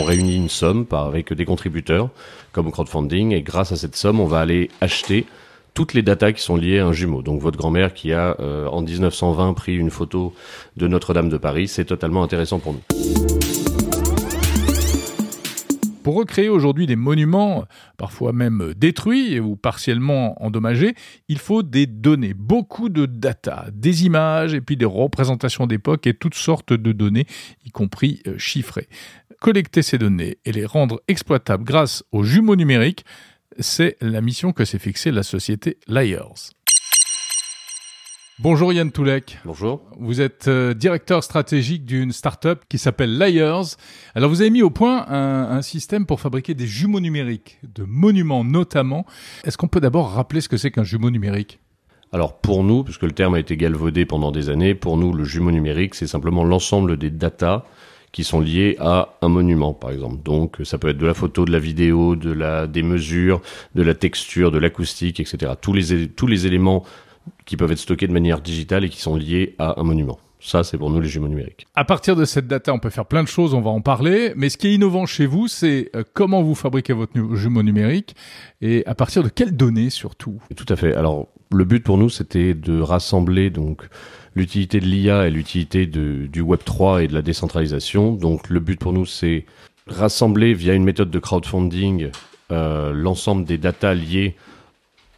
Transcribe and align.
On 0.00 0.04
réunit 0.04 0.34
une 0.34 0.48
somme 0.48 0.86
avec 0.92 1.34
des 1.34 1.44
contributeurs 1.44 2.08
comme 2.52 2.70
crowdfunding 2.70 3.32
et 3.32 3.42
grâce 3.42 3.70
à 3.70 3.76
cette 3.76 3.96
somme, 3.96 4.18
on 4.18 4.24
va 4.24 4.40
aller 4.40 4.70
acheter 4.80 5.26
toutes 5.74 5.92
les 5.92 6.00
datas 6.00 6.32
qui 6.32 6.42
sont 6.42 6.56
liées 6.56 6.78
à 6.78 6.86
un 6.86 6.92
jumeau. 6.92 7.20
Donc 7.20 7.42
votre 7.42 7.58
grand-mère 7.58 7.92
qui 7.92 8.14
a 8.14 8.34
euh, 8.40 8.66
en 8.68 8.80
1920 8.80 9.52
pris 9.52 9.76
une 9.76 9.90
photo 9.90 10.32
de 10.78 10.88
Notre-Dame 10.88 11.28
de 11.28 11.36
Paris, 11.36 11.68
c'est 11.68 11.84
totalement 11.84 12.22
intéressant 12.22 12.60
pour 12.60 12.72
nous. 12.72 13.29
Pour 16.02 16.14
recréer 16.14 16.48
aujourd'hui 16.48 16.86
des 16.86 16.96
monuments, 16.96 17.66
parfois 17.98 18.32
même 18.32 18.72
détruits 18.74 19.38
ou 19.38 19.56
partiellement 19.56 20.42
endommagés, 20.42 20.94
il 21.28 21.38
faut 21.38 21.62
des 21.62 21.86
données, 21.86 22.32
beaucoup 22.32 22.88
de 22.88 23.04
data, 23.04 23.66
des 23.72 24.06
images 24.06 24.54
et 24.54 24.62
puis 24.62 24.78
des 24.78 24.86
représentations 24.86 25.66
d'époque 25.66 26.06
et 26.06 26.14
toutes 26.14 26.34
sortes 26.34 26.72
de 26.72 26.92
données, 26.92 27.26
y 27.66 27.70
compris 27.70 28.22
euh, 28.26 28.38
chiffrées. 28.38 28.88
Collecter 29.40 29.82
ces 29.82 29.98
données 29.98 30.38
et 30.46 30.52
les 30.52 30.64
rendre 30.64 31.02
exploitables 31.06 31.64
grâce 31.64 32.02
aux 32.12 32.22
jumeaux 32.22 32.56
numériques, 32.56 33.04
c'est 33.58 33.96
la 34.00 34.22
mission 34.22 34.52
que 34.52 34.64
s'est 34.64 34.78
fixée 34.78 35.10
la 35.10 35.22
société 35.22 35.78
Liars. 35.86 36.52
Bonjour 38.42 38.72
Yann 38.72 38.90
Toulek. 38.90 39.36
Bonjour. 39.44 39.82
Vous 39.98 40.22
êtes 40.22 40.48
euh, 40.48 40.72
directeur 40.72 41.22
stratégique 41.22 41.84
d'une 41.84 42.10
start-up 42.10 42.62
qui 42.70 42.78
s'appelle 42.78 43.18
Liars. 43.18 43.76
Alors 44.14 44.30
vous 44.30 44.40
avez 44.40 44.48
mis 44.48 44.62
au 44.62 44.70
point 44.70 45.04
un, 45.08 45.58
un, 45.58 45.60
système 45.60 46.06
pour 46.06 46.20
fabriquer 46.20 46.54
des 46.54 46.66
jumeaux 46.66 47.00
numériques, 47.00 47.58
de 47.62 47.84
monuments 47.86 48.42
notamment. 48.42 49.04
Est-ce 49.44 49.58
qu'on 49.58 49.68
peut 49.68 49.80
d'abord 49.80 50.12
rappeler 50.12 50.40
ce 50.40 50.48
que 50.48 50.56
c'est 50.56 50.70
qu'un 50.70 50.84
jumeau 50.84 51.10
numérique? 51.10 51.58
Alors 52.12 52.38
pour 52.38 52.64
nous, 52.64 52.82
puisque 52.82 53.02
le 53.02 53.12
terme 53.12 53.34
a 53.34 53.40
été 53.40 53.58
galvaudé 53.58 54.06
pendant 54.06 54.32
des 54.32 54.48
années, 54.48 54.74
pour 54.74 54.96
nous 54.96 55.12
le 55.12 55.24
jumeau 55.24 55.50
numérique 55.50 55.94
c'est 55.94 56.06
simplement 56.06 56.42
l'ensemble 56.42 56.96
des 56.96 57.10
datas 57.10 57.64
qui 58.10 58.24
sont 58.24 58.40
liés 58.40 58.76
à 58.80 59.16
un 59.20 59.28
monument, 59.28 59.72
par 59.74 59.90
exemple. 59.90 60.16
Donc, 60.24 60.56
ça 60.64 60.78
peut 60.78 60.88
être 60.88 60.98
de 60.98 61.06
la 61.06 61.14
photo, 61.14 61.44
de 61.44 61.52
la 61.52 61.60
vidéo, 61.60 62.16
de 62.16 62.32
la, 62.32 62.66
des 62.66 62.82
mesures, 62.82 63.40
de 63.76 63.82
la 63.82 63.94
texture, 63.94 64.50
de 64.50 64.58
l'acoustique, 64.58 65.20
etc. 65.20 65.52
Tous 65.60 65.72
les, 65.72 66.08
tous 66.08 66.26
les 66.26 66.44
éléments 66.44 66.84
qui 67.50 67.56
peuvent 67.56 67.72
être 67.72 67.78
stockés 67.78 68.06
de 68.06 68.12
manière 68.12 68.40
digitale 68.40 68.84
et 68.84 68.88
qui 68.88 69.00
sont 69.00 69.16
liés 69.16 69.56
à 69.58 69.80
un 69.80 69.82
monument. 69.82 70.20
Ça, 70.38 70.62
c'est 70.62 70.78
pour 70.78 70.88
nous 70.88 71.00
les 71.00 71.08
jumeaux 71.08 71.26
numériques. 71.26 71.66
À 71.74 71.84
partir 71.84 72.14
de 72.14 72.24
cette 72.24 72.46
data, 72.46 72.72
on 72.72 72.78
peut 72.78 72.90
faire 72.90 73.06
plein 73.06 73.24
de 73.24 73.28
choses, 73.28 73.54
on 73.54 73.60
va 73.60 73.70
en 73.70 73.80
parler. 73.80 74.32
Mais 74.36 74.50
ce 74.50 74.56
qui 74.56 74.68
est 74.68 74.74
innovant 74.74 75.04
chez 75.04 75.26
vous, 75.26 75.48
c'est 75.48 75.90
euh, 75.96 76.04
comment 76.14 76.44
vous 76.44 76.54
fabriquez 76.54 76.92
votre 76.92 77.12
jumeau 77.34 77.64
numérique 77.64 78.14
et 78.60 78.86
à 78.86 78.94
partir 78.94 79.24
de 79.24 79.28
quelles 79.28 79.56
données 79.56 79.90
surtout? 79.90 80.40
Tout 80.54 80.64
à 80.68 80.76
fait. 80.76 80.94
Alors, 80.94 81.26
le 81.50 81.64
but 81.64 81.82
pour 81.82 81.98
nous, 81.98 82.08
c'était 82.08 82.54
de 82.54 82.80
rassembler 82.80 83.50
donc 83.50 83.82
l'utilité 84.36 84.78
de 84.78 84.86
l'IA 84.86 85.26
et 85.26 85.30
l'utilité 85.32 85.86
du 85.86 86.40
Web 86.40 86.60
3 86.64 87.02
et 87.02 87.08
de 87.08 87.14
la 87.14 87.22
décentralisation. 87.22 88.12
Donc, 88.12 88.48
le 88.48 88.60
but 88.60 88.78
pour 88.78 88.92
nous, 88.92 89.06
c'est 89.06 89.44
rassembler 89.88 90.54
via 90.54 90.74
une 90.74 90.84
méthode 90.84 91.10
de 91.10 91.18
crowdfunding 91.18 92.10
euh, 92.52 92.92
l'ensemble 92.92 93.44
des 93.44 93.58
datas 93.58 93.94
liées 93.94 94.36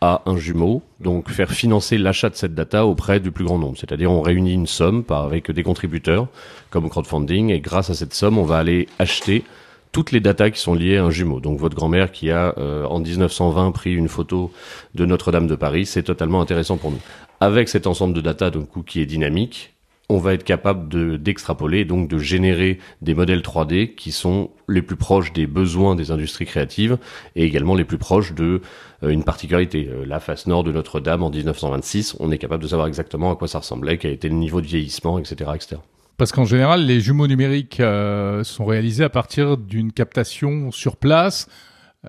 à 0.03 0.20
un 0.27 0.36
jumeau, 0.36 0.83
donc 0.98 1.31
faire 1.31 1.53
financer 1.53 1.97
l'achat 1.97 2.28
de 2.28 2.34
cette 2.34 2.56
data 2.56 2.84
auprès 2.86 3.20
du 3.20 3.31
plus 3.31 3.45
grand 3.45 3.58
nombre. 3.58 3.78
C'est-à-dire 3.78 4.11
on 4.11 4.20
réunit 4.20 4.53
une 4.53 4.67
somme 4.67 5.05
par, 5.05 5.22
avec 5.22 5.53
des 5.53 5.62
contributeurs 5.62 6.27
comme 6.70 6.91
crowdfunding 6.91 7.50
et 7.50 7.61
grâce 7.61 7.89
à 7.89 7.95
cette 7.95 8.12
somme, 8.12 8.36
on 8.36 8.42
va 8.42 8.58
aller 8.58 8.89
acheter 8.98 9.45
toutes 9.92 10.11
les 10.11 10.19
datas 10.19 10.50
qui 10.50 10.58
sont 10.58 10.75
liées 10.75 10.97
à 10.97 11.05
un 11.05 11.11
jumeau. 11.11 11.39
Donc 11.39 11.61
votre 11.61 11.77
grand-mère 11.77 12.11
qui 12.11 12.33
a 12.33 12.53
euh, 12.58 12.84
en 12.86 12.98
1920 12.98 13.70
pris 13.70 13.95
une 13.95 14.08
photo 14.08 14.50
de 14.97 15.06
Notre-Dame 15.06 15.47
de 15.47 15.55
Paris, 15.55 15.86
c'est 15.86 16.03
totalement 16.03 16.41
intéressant 16.41 16.78
pour 16.78 16.91
nous. 16.91 17.00
Avec 17.39 17.69
cet 17.69 17.86
ensemble 17.86 18.12
de 18.12 18.20
datas 18.20 18.50
donc 18.50 18.84
qui 18.84 19.00
est 19.00 19.06
dynamique, 19.06 19.72
on 20.13 20.19
va 20.19 20.35
être 20.35 20.45
capable 20.45 20.89
de 20.89 21.17
d'extrapoler, 21.17 21.85
donc 21.85 22.09
de 22.09 22.19
générer 22.19 22.79
des 23.01 23.15
modèles 23.15 23.41
3D 23.41 23.95
qui 23.95 24.13
sont 24.13 24.51
les 24.69 24.83
plus 24.83 24.97
proches 24.97 25.33
des 25.33 25.47
besoins 25.47 25.97
des 25.97 26.11
industries 26.11 26.45
créatives 26.45 26.99
et 27.35 27.45
également 27.45 27.75
les 27.75 27.85
plus 27.85 27.99
proches 27.99 28.35
de 28.35 28.61
euh, 29.03 29.23
particularité. 29.23 29.89
Euh, 29.91 30.05
la 30.07 30.21
face 30.21 30.47
nord 30.47 30.65
de 30.65 30.73
Notre-Dame 30.73 31.23
en 31.23 31.31
1926, 31.31 32.17
on 32.20 32.31
est 32.31 32.39
capable 32.39 32.63
de 32.63 32.69
savoir 32.69 32.89
exactement 32.89 33.33
à 33.33 33.36
quoi 33.36 33.48
ça 33.48 33.59
ressemblait, 33.59 33.97
quel 33.98 34.13
était 34.13 34.29
le 34.29 34.35
niveau 34.35 34.61
de 34.61 34.67
vieillissement, 34.67 35.19
etc., 35.19 35.51
etc. 35.55 35.77
Parce 36.19 36.31
qu'en 36.31 36.45
général, 36.45 36.85
les 36.85 37.01
jumeaux 37.01 37.27
numériques 37.27 37.81
euh, 37.81 38.45
sont 38.45 38.67
réalisés 38.67 39.05
à 39.05 39.09
partir 39.09 39.57
d'une 39.57 39.92
captation 39.92 40.70
sur 40.70 40.97
place 40.97 41.48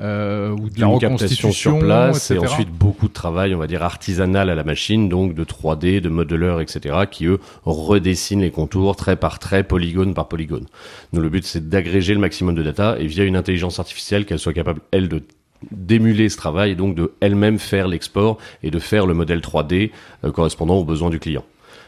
euh, 0.02 0.50
ou 0.50 0.70
de 0.70 0.80
la 0.80 0.88
reconstitution 0.88 1.52
sur 1.52 1.78
place 1.78 2.32
et 2.32 2.40
ensuite 2.40 2.70
beaucoup 2.70 3.08
de 3.08 3.14
travail, 3.14 3.54
on 3.54 3.60
va 3.60 3.68
dire 3.68 3.84
artisanal 3.84 4.50
à 4.50 4.56
la 4.56 4.64
machine, 4.64 5.08
donc 5.08 5.36
de 5.36 5.44
3D, 5.44 6.00
de 6.00 6.10
modeleurs, 6.10 6.62
etc., 6.62 6.96
qui 7.12 7.26
eux 7.26 7.40
redessinent 7.64 8.42
les 8.42 8.50
contours 8.50 8.96
trait 8.96 9.16
par 9.16 9.38
trait, 9.38 9.64
polygone 9.64 10.16
par 10.16 10.28
polygone. 10.28 10.66
Nous, 11.14 11.22
le 11.22 11.30
but, 11.30 11.46
c'est 11.46 11.70
d'agréger 11.70 12.16
le 12.16 12.20
maximum 12.20 12.56
de 12.56 12.64
data 12.64 12.96
et 13.00 13.06
via 13.06 13.24
une 13.24 13.36
intelligence 13.36 13.80
artificielle 13.80 14.26
qu'elle 14.26 14.40
soit 14.40 14.54
capable, 14.54 14.82
elle, 14.92 15.10
de 15.10 15.22
d'émuler 15.72 16.28
ce 16.28 16.36
travail 16.36 16.72
et 16.72 16.76
donc 16.76 16.94
de 16.94 17.14
elle-même 17.22 17.58
faire 17.58 17.88
l'export 17.88 18.38
et 18.64 18.72
de 18.72 18.80
faire 18.80 19.06
le 19.06 19.14
modèle 19.14 19.40
3D 19.40 19.92
euh, 20.26 20.32
correspondant 20.32 20.76
aux 20.76 20.84
besoins 20.84 21.10
du 21.10 21.20
client. 21.20 21.46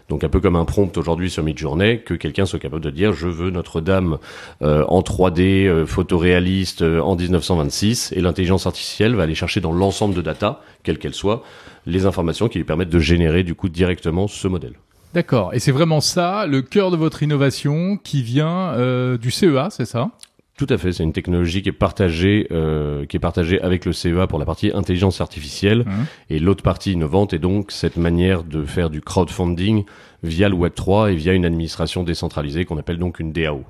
Donc 0.10 0.24
un 0.24 0.30
peu 0.30 0.40
comme 0.40 0.56
un 0.56 0.66
prompt 0.66 0.96
aujourd'hui 0.98 1.30
sur 1.30 1.44
Midjourney, 1.44 2.02
que 2.02 2.14
quelqu'un 2.14 2.46
soit 2.46 2.60
capable 2.60 2.84
de 2.84 2.92
dire 2.92 3.14
je 3.14 3.28
veux 3.28 3.50
Notre-Dame 3.50 4.20
euh, 4.62 4.84
en 4.88 5.02
3D 5.02 5.66
euh, 5.66 5.86
photoréaliste 5.86 6.84
euh, 6.84 7.00
en 7.00 7.16
1926 7.16 8.14
et 8.16 8.22
l'intelligence 8.22 8.68
artificielle 8.68 9.16
va 9.16 9.24
aller 9.24 9.36
chercher 9.36 9.62
dans 9.62 9.72
l'ensemble 9.72 10.14
de 10.14 10.22
data, 10.22 10.62
quelle 10.84 11.00
qu'elle 11.00 11.16
soit, 11.16 11.44
les 11.88 12.06
informations 12.06 12.48
qui 12.48 12.60
lui 12.60 12.66
permettent 12.66 12.90
de 12.90 13.00
générer 13.00 13.44
du 13.44 13.56
coup 13.56 13.68
directement 13.68 14.28
ce 14.28 14.48
modèle. 14.48 14.74
D'accord. 15.16 15.54
Et 15.54 15.60
c'est 15.60 15.72
vraiment 15.72 16.02
ça, 16.02 16.46
le 16.46 16.62
cœur 16.62 16.92
de 16.92 16.98
votre 16.98 17.24
innovation 17.24 17.98
qui 17.98 18.22
vient 18.22 18.76
du 19.18 19.32
CEA, 19.32 19.70
c'est 19.70 19.86
ça? 19.86 20.10
Tout 20.58 20.68
à 20.70 20.78
fait, 20.78 20.94
c'est 20.94 21.04
une 21.04 21.12
technologie 21.12 21.62
qui 21.62 21.68
est 21.68 21.74
partagée, 21.74 22.48
euh, 22.52 23.06
qui 23.06 23.18
est 23.18 23.20
partagée 23.20 23.62
avec 23.62 23.84
le 23.84 23.92
CEA 23.92 24.26
pour 24.26 24.40
la 24.40 24.46
partie 24.46 24.72
intelligence 24.74 25.20
artificielle, 25.20 25.80
mmh. 25.80 25.92
et 26.30 26.40
l'autre 26.40 26.64
partie 26.64 26.94
innovante 26.94 27.34
est 27.34 27.40
donc 27.40 27.74
cette 27.74 27.98
manière 27.98 28.46
de 28.46 28.64
faire 28.64 28.90
du 28.90 29.02
crowdfunding 29.02 29.84
via 30.24 30.48
le 30.48 30.56
Web 30.56 30.74
3 30.74 31.12
et 31.12 31.16
via 31.16 31.34
une 31.34 31.44
administration 31.44 32.04
décentralisée 32.04 32.64
qu'on 32.64 32.78
appelle 32.78 33.00
donc 33.00 33.20
une 33.20 33.34
DAO. 33.34 33.66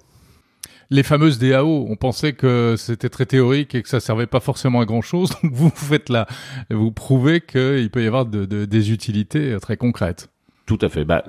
Les 0.91 1.01
fameuses 1.01 1.40
DAO, 1.40 1.88
on 1.90 1.95
pensait 1.95 2.34
que 2.34 2.75
c'était 2.78 3.09
très 3.09 3.25
théorique 3.25 3.74
et 3.74 3.81
que 3.81 3.90
ça 3.90 4.00
servait 4.00 4.28
pas 4.28 4.40
forcément 4.40 4.79
à 4.81 4.85
grand 4.85 5.01
chose. 5.01 5.31
Donc 5.44 5.51
vous 5.51 5.72
faites 5.72 6.09
là, 6.09 6.28
vous 6.69 6.91
prouvez 6.91 7.41
qu'il 7.41 7.90
peut 7.90 8.03
y 8.03 8.06
avoir 8.06 8.28
de, 8.28 8.45
de, 8.45 8.66
des 8.66 8.91
utilités 8.91 9.57
très 9.59 9.78
concrètes. 9.78 10.29
Tout 10.68 10.78
à 10.81 10.90
fait. 10.90 11.03
Bah, 11.03 11.24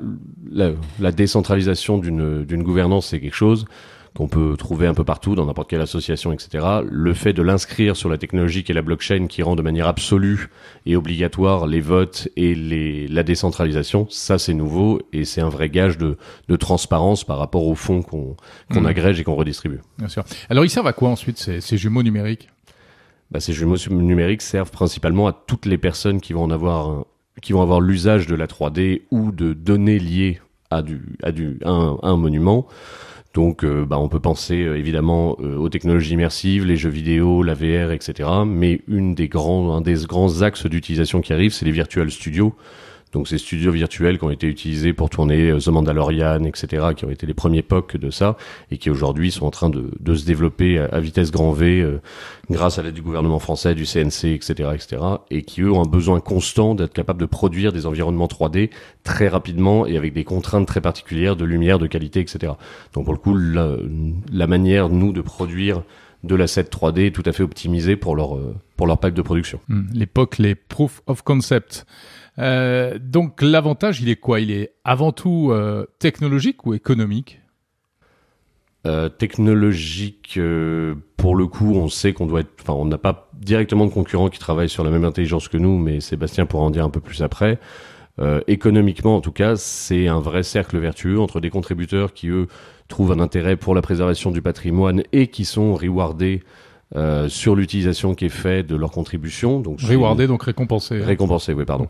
la, 0.51 0.73
la 1.01 1.13
décentralisation 1.13 1.97
d'une 1.97 2.63
gouvernance, 2.63 3.07
c'est 3.07 3.21
quelque 3.21 3.35
chose 3.35 3.65
qu'on 4.17 4.29
peut 4.29 4.57
trouver 4.57 4.87
un 4.87 4.95
peu 4.95 5.05
partout 5.05 5.35
dans 5.35 5.45
n'importe 5.45 5.69
quelle 5.69 5.83
association, 5.83 6.33
etc. 6.33 6.65
Le 6.89 7.13
fait 7.13 7.35
de 7.35 7.43
l'inscrire 7.43 7.97
sur 7.97 8.09
la 8.09 8.17
technologie 8.17 8.65
qui 8.65 8.73
est 8.73 8.75
la 8.75 8.83
blockchain, 8.83 9.27
qui 9.27 9.43
rend 9.43 9.57
de 9.57 9.63
manière 9.63 9.87
absolue 9.87 10.49
et 10.87 10.97
obligatoire 10.97 11.67
les 11.67 11.83
votes 11.83 12.29
et 12.35 12.55
les, 12.55 13.09
la 13.09 13.23
décentralisation, 13.23 14.07
ça 14.09 14.39
c'est 14.39 14.55
nouveau 14.55 15.03
et 15.13 15.27
c'est 15.27 15.43
un 15.43 15.51
vrai 15.51 15.69
gage 15.69 15.99
de, 15.99 16.17
de, 16.49 16.57
transparence 16.57 17.25
par 17.25 17.39
rapport 17.39 17.67
aux 17.67 17.75
fonds 17.75 18.01
qu'on 18.01 18.37
mmh. 18.71 18.87
agrège 18.87 19.21
et 19.21 19.25
qu'on 19.25 19.35
redistribue. 19.35 19.81
Bien 19.99 20.09
sûr. 20.09 20.25
Alors 20.49 20.65
ils 20.65 20.71
servent 20.71 20.87
à 20.87 20.95
quoi 20.95 21.11
ensuite 21.11 21.37
ces, 21.37 21.61
ces 21.61 21.77
jumeaux 21.77 22.03
numériques? 22.03 22.49
Bah, 23.31 23.41
Ces 23.41 23.53
jumeaux 23.53 23.77
numériques 23.91 24.43
servent 24.43 24.71
principalement 24.71 25.27
à 25.27 25.33
toutes 25.33 25.67
les 25.67 25.79
personnes 25.79 26.23
qui 26.23 26.33
vont 26.33 26.45
en 26.45 26.51
avoir 26.51 27.05
qui 27.43 27.53
vont 27.53 27.61
avoir 27.61 27.83
l'usage 27.83 28.27
de 28.27 28.35
la 28.35 28.47
3D 28.47 29.03
ou 29.11 29.31
de 29.31 29.53
données 29.53 29.99
liées 29.99 30.41
à 30.71 30.83
du 30.83 31.01
à 31.23 31.33
du 31.33 31.59
un, 31.65 31.99
un 32.03 32.17
monument 32.17 32.67
donc, 33.37 33.65
euh, 33.65 33.85
bah, 33.85 33.99
on 33.99 34.09
peut 34.09 34.19
penser 34.19 34.63
euh, 34.63 34.79
évidemment 34.79 35.37
euh, 35.41 35.59
aux 35.59 35.69
technologies 35.69 36.15
immersives, 36.15 36.65
les 36.65 36.79
jeux 36.79 36.89
vidéo, 36.89 37.43
la 37.43 37.53
VR, 37.53 37.93
etc. 37.93 38.31
Mais 38.47 38.81
une 38.89 39.15
des 39.15 39.29
grands, 39.29 39.77
un 39.77 39.83
des 39.83 40.07
grands 40.07 40.41
axes 40.41 40.65
d'utilisation 40.65 41.21
qui 41.21 41.35
arrive, 41.35 41.53
c'est 41.53 41.67
les 41.67 41.71
virtual 41.71 42.11
studios. 42.11 42.55
Donc 43.17 43.29
ces 43.29 43.39
studios 43.39 43.73
virtuels 43.73 44.19
qui 44.19 44.25
ont 44.25 44.31
été 44.31 44.47
utilisés 44.47 44.93
pour 44.93 45.09
tourner 45.09 45.49
euh, 45.49 45.59
The 45.59 45.69
Mandalorian, 45.69 46.45
etc., 46.45 46.89
qui 46.95 47.07
ont 47.07 47.11
été 47.11 47.27
les 47.27 47.33
premiers 47.33 47.63
POC 47.63 47.97
de 47.97 48.11
ça, 48.11 48.37
et 48.71 48.77
qui 48.77 48.91
aujourd'hui 48.91 49.31
sont 49.31 49.47
en 49.47 49.51
train 49.51 49.71
de, 49.71 50.15
se 50.15 50.27
développer 50.27 50.79
à, 50.79 51.01
vitesse 51.01 51.31
grand 51.31 51.53
V 51.53 51.81
euh, 51.81 52.03
grâce 52.51 52.79
à 52.79 52.83
l'aide 52.83 52.93
du 52.93 53.01
gouvernement 53.01 53.39
français, 53.39 53.75
du 53.75 53.87
CNC, 53.87 54.35
etc., 54.35 54.69
etc., 54.75 55.03
et 55.31 55.45
qui 55.45 55.63
eux 55.63 55.73
ont 55.73 55.83
un 55.83 55.89
besoin 55.89 56.21
constant 56.21 56.75
d'être 56.75 56.93
capables 56.93 57.19
de 57.19 57.25
produire 57.25 57.73
des 57.73 57.87
environnements 57.87 58.27
3D 58.27 58.69
très 59.03 59.29
rapidement 59.29 59.87
et 59.87 59.97
avec 59.97 60.13
des 60.13 60.25
contraintes 60.25 60.67
très 60.67 60.83
particulières 60.83 61.37
de 61.37 61.47
lumière, 61.47 61.79
de 61.79 61.87
qualité, 61.87 62.21
etc. 62.21 62.53
Donc 62.93 63.07
pour 63.07 63.15
le 63.15 63.19
coup, 63.19 63.35
la, 63.35 63.77
la 64.31 64.47
manière 64.47 64.91
nous 64.91 65.15
de 65.15 65.23
produire 65.23 65.85
de 66.23 66.35
l'asset 66.35 66.65
3D 66.65 67.07
est 67.07 67.15
tout 67.15 67.23
à 67.25 67.33
fait 67.33 67.43
optimisée 67.43 67.97
pour 67.97 68.15
leur 68.15 68.37
euh, 68.37 68.55
pour 68.77 68.87
leur 68.87 68.99
pack 68.99 69.15
de 69.15 69.23
production. 69.23 69.59
Hmm. 69.69 69.87
L'époque, 69.95 70.37
les 70.37 70.55
proof 70.55 71.01
of 71.07 71.23
concept. 71.23 71.87
Euh, 72.39 72.99
donc 73.01 73.43
l'avantage, 73.43 74.01
il 74.01 74.09
est 74.09 74.17
quoi? 74.17 74.41
Il 74.41 74.51
est 74.51 74.75
avant 74.85 75.13
tout 75.13 75.51
euh, 75.51 75.87
technologique 75.99 76.67
ou 76.67 76.75
économique? 76.75 77.41
Euh, 78.87 79.09
technologique, 79.09 80.39
pour 81.17 81.35
le 81.35 81.47
coup, 81.47 81.73
on 81.75 81.89
sait 81.89 82.13
qu'on 82.13 82.27
doit 82.27 82.41
être. 82.41 82.53
Enfin, 82.63 82.75
on 82.75 82.85
n'a 82.85 82.99
pas 82.99 83.31
directement 83.35 83.87
de 83.87 83.91
concurrents 83.91 84.29
qui 84.29 84.39
travaillent 84.39 84.69
sur 84.69 84.85
la 84.85 84.91
même 84.91 85.05
intelligence 85.05 85.49
que 85.49 85.57
nous, 85.57 85.79
mais 85.79 86.01
Sébastien 86.01 86.47
pourra 86.47 86.65
en 86.65 86.71
dire 86.71 86.85
un 86.85 86.91
peu 86.91 87.01
plus 87.01 87.23
après. 87.23 87.59
Économiquement, 88.47 89.15
en 89.15 89.21
tout 89.21 89.33
cas, 89.33 89.57
c'est 89.57 90.09
un 90.09 90.21
vrai 90.21 90.43
cercle 90.43 90.79
vertueux 90.79 91.21
entre 91.21 91.39
des 91.39 91.51
contributeurs 91.51 92.15
qui, 92.15 92.29
eux, 92.29 92.47
trouvent 92.89 93.13
un 93.13 93.21
intérêt 93.21 93.57
pour 93.57 93.75
la 93.75 93.83
préservation 93.83 94.31
du 94.31 94.41
patrimoine 94.41 95.03
et 95.13 95.27
qui 95.27 95.45
sont 95.45 95.75
rewardés 95.75 96.43
euh, 96.95 97.29
sur 97.29 97.57
l'utilisation 97.57 98.15
qui 98.15 98.27
est 98.27 98.29
faite 98.29 98.69
de 98.69 98.77
leur 98.77 98.93
contribution. 98.93 99.59
Donc 99.59 99.81
rewardés, 99.81 100.29
donc 100.29 100.45
récompensés. 100.45 101.01
Récompensés, 101.01 101.53
oui, 101.53 101.65
pardon. 101.65 101.89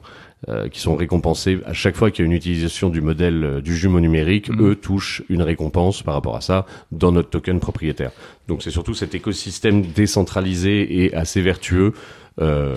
Euh, 0.49 0.69
qui 0.69 0.81
sont 0.81 0.97
récompensés 0.97 1.61
à 1.67 1.75
chaque 1.75 1.97
fois 1.97 2.11
qu'il 2.11 2.25
y 2.25 2.27
a 2.27 2.31
une 2.31 2.37
utilisation 2.37 2.89
du 2.89 3.03
modèle 3.03 3.45
euh, 3.45 3.61
du 3.61 3.77
jumeau 3.77 4.01
numérique. 4.01 4.49
Mm. 4.49 4.63
Eux 4.63 4.75
touchent 4.75 5.23
une 5.29 5.43
récompense 5.43 6.03
par 6.03 6.15
rapport 6.15 6.37
à 6.37 6.41
ça 6.41 6.65
dans 6.93 7.13
notre 7.13 7.29
token 7.29 7.61
propriétaire. 7.61 8.11
Donc 8.49 8.63
c'est 8.63 8.71
surtout 8.71 8.95
cet 8.95 9.15
écosystème 9.15 9.83
décentralisé 9.83 11.05
et 11.05 11.15
assez 11.15 11.43
vertueux 11.43 11.93
euh, 12.41 12.77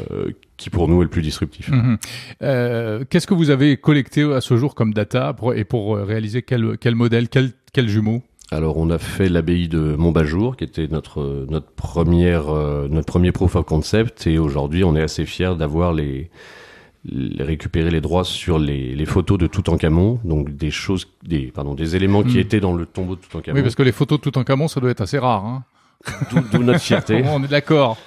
qui 0.57 0.69
pour 0.69 0.89
nous 0.89 1.00
est 1.00 1.06
le 1.06 1.10
plus 1.10 1.21
disruptif. 1.21 1.69
Mm-hmm. 1.69 1.98
Euh, 2.42 3.04
Qu'est-ce 3.10 3.27
que 3.27 3.33
vous 3.33 3.50
avez 3.50 3.77
collecté 3.77 4.24
à 4.24 4.42
ce 4.42 4.57
jour 4.57 4.75
comme 4.75 4.94
data 4.94 5.33
pour, 5.33 5.54
et 5.54 5.63
pour 5.63 5.95
réaliser 5.98 6.42
quel, 6.42 6.77
quel 6.77 6.95
modèle, 6.95 7.30
quel, 7.30 7.51
quel 7.71 7.88
jumeau? 7.88 8.24
Alors 8.51 8.78
on 8.78 8.90
a 8.90 8.98
fait 8.98 9.30
l'abbaye 9.30 9.68
de 9.68 9.96
Montbajour, 9.96 10.57
qui 10.57 10.63
était 10.63 10.88
notre 10.88 11.46
notre 11.50 11.72
première 11.72 12.50
euh, 12.50 12.88
notre 12.90 13.07
premier 13.07 13.31
proof 13.31 13.56
of 13.56 13.66
concept, 13.66 14.28
et 14.28 14.40
aujourd'hui 14.40 14.84
on 14.84 14.96
est 14.96 15.01
assez 15.01 15.25
fier 15.25 15.56
d'avoir 15.56 15.94
les, 15.94 16.30
les, 17.06 17.44
récupérer 17.44 17.92
les 17.92 18.01
droits 18.01 18.24
sur 18.24 18.57
les, 18.60 18.96
les 18.96 19.06
photos 19.06 19.38
de 19.38 19.48
Toutankhamon, 19.48 20.19
donc 20.24 20.56
des 20.56 20.72
choses, 20.72 21.07
des 21.24 21.51
pardon, 21.51 21.75
des 21.75 21.96
éléments 21.96 22.24
qui 22.24 22.38
hmm. 22.38 22.42
étaient 22.42 22.60
dans 22.60 22.74
le 22.74 22.86
tombeau 22.86 23.16
de 23.16 23.22
Toutankhamon. 23.22 23.57
Oui, 23.57 23.63
parce 23.63 23.75
que 23.75 23.84
les 23.84 23.92
photos 23.92 24.19
de 24.19 24.24
Toutankhamon, 24.24 24.68
ça 24.68 24.80
doit 24.80 24.92
être 24.92 25.02
assez 25.02 25.19
rare. 25.19 25.45
Hein 25.45 25.63
D'où 26.51 26.63
notre 26.63 26.80
fierté. 26.80 27.24
on 27.25 27.44
est 27.44 27.48
d'accord. 27.48 27.98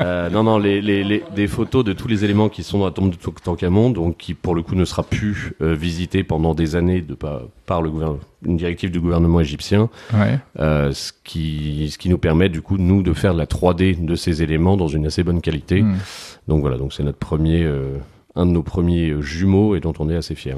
Euh, 0.00 0.28
non, 0.30 0.42
non, 0.42 0.58
les, 0.58 0.80
les, 0.80 1.04
les, 1.04 1.22
des 1.34 1.46
photos 1.46 1.84
de 1.84 1.92
tous 1.92 2.08
les 2.08 2.24
éléments 2.24 2.48
qui 2.48 2.62
sont 2.62 2.78
dans 2.80 2.86
la 2.86 2.90
tombe 2.90 3.10
de 3.10 3.16
Toutankhamon, 3.16 3.90
donc 3.90 4.16
qui 4.16 4.34
pour 4.34 4.54
le 4.54 4.62
coup 4.62 4.74
ne 4.74 4.84
sera 4.84 5.02
plus 5.02 5.54
euh, 5.60 5.74
visité 5.74 6.24
pendant 6.24 6.54
des 6.54 6.76
années 6.76 7.00
de 7.00 7.14
pas 7.14 7.42
par 7.64 7.82
le 7.82 7.90
gouvernement, 7.90 8.20
une 8.44 8.56
directive 8.56 8.90
du 8.90 9.00
gouvernement 9.00 9.40
égyptien, 9.40 9.88
ouais. 10.14 10.38
euh, 10.58 10.92
ce 10.92 11.12
qui 11.24 11.88
ce 11.90 11.98
qui 11.98 12.08
nous 12.08 12.18
permet 12.18 12.48
du 12.48 12.60
coup 12.62 12.76
nous 12.76 13.02
de 13.02 13.12
faire 13.12 13.34
la 13.34 13.46
3D 13.46 14.04
de 14.04 14.14
ces 14.14 14.42
éléments 14.42 14.76
dans 14.76 14.88
une 14.88 15.06
assez 15.06 15.22
bonne 15.22 15.40
qualité. 15.40 15.82
Hmm. 15.82 15.96
Donc 16.48 16.60
voilà, 16.60 16.76
donc 16.76 16.92
c'est 16.92 17.02
notre 17.02 17.18
premier 17.18 17.62
euh, 17.62 17.96
un 18.36 18.46
de 18.46 18.50
nos 18.50 18.62
premiers 18.62 19.14
jumeaux 19.20 19.74
et 19.74 19.80
dont 19.80 19.94
on 19.98 20.08
est 20.08 20.16
assez 20.16 20.34
fier. 20.34 20.56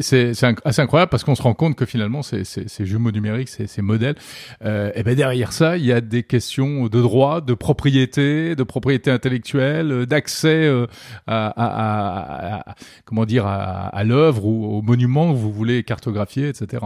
C'est 0.00 0.32
assez 0.64 0.80
incroyable 0.82 1.10
parce 1.10 1.24
qu'on 1.24 1.34
se 1.34 1.42
rend 1.42 1.54
compte 1.54 1.76
que 1.76 1.84
finalement 1.84 2.22
ces, 2.22 2.44
jumeaux 2.80 3.10
numériques, 3.10 3.48
ces, 3.48 3.66
ces 3.66 3.82
modèles, 3.82 4.16
euh, 4.64 4.92
et 4.94 5.02
ben 5.02 5.14
derrière 5.14 5.52
ça, 5.52 5.76
il 5.76 5.84
y 5.84 5.92
a 5.92 6.00
des 6.00 6.22
questions 6.22 6.86
de 6.86 7.00
droit, 7.00 7.40
de 7.40 7.54
propriété, 7.54 8.54
de 8.54 8.62
propriété 8.62 9.10
intellectuelle, 9.10 9.92
euh, 9.92 10.06
d'accès 10.06 10.64
euh, 10.66 10.86
à, 11.26 11.52
à, 12.60 12.74
comment 13.04 13.24
dire 13.24 13.46
à, 13.46 14.04
l'œuvre 14.04 14.44
ou 14.46 14.78
au 14.78 14.82
monument 14.82 15.32
que 15.32 15.36
vous 15.38 15.52
voulez 15.52 15.82
cartographier, 15.82 16.48
etc. 16.48 16.84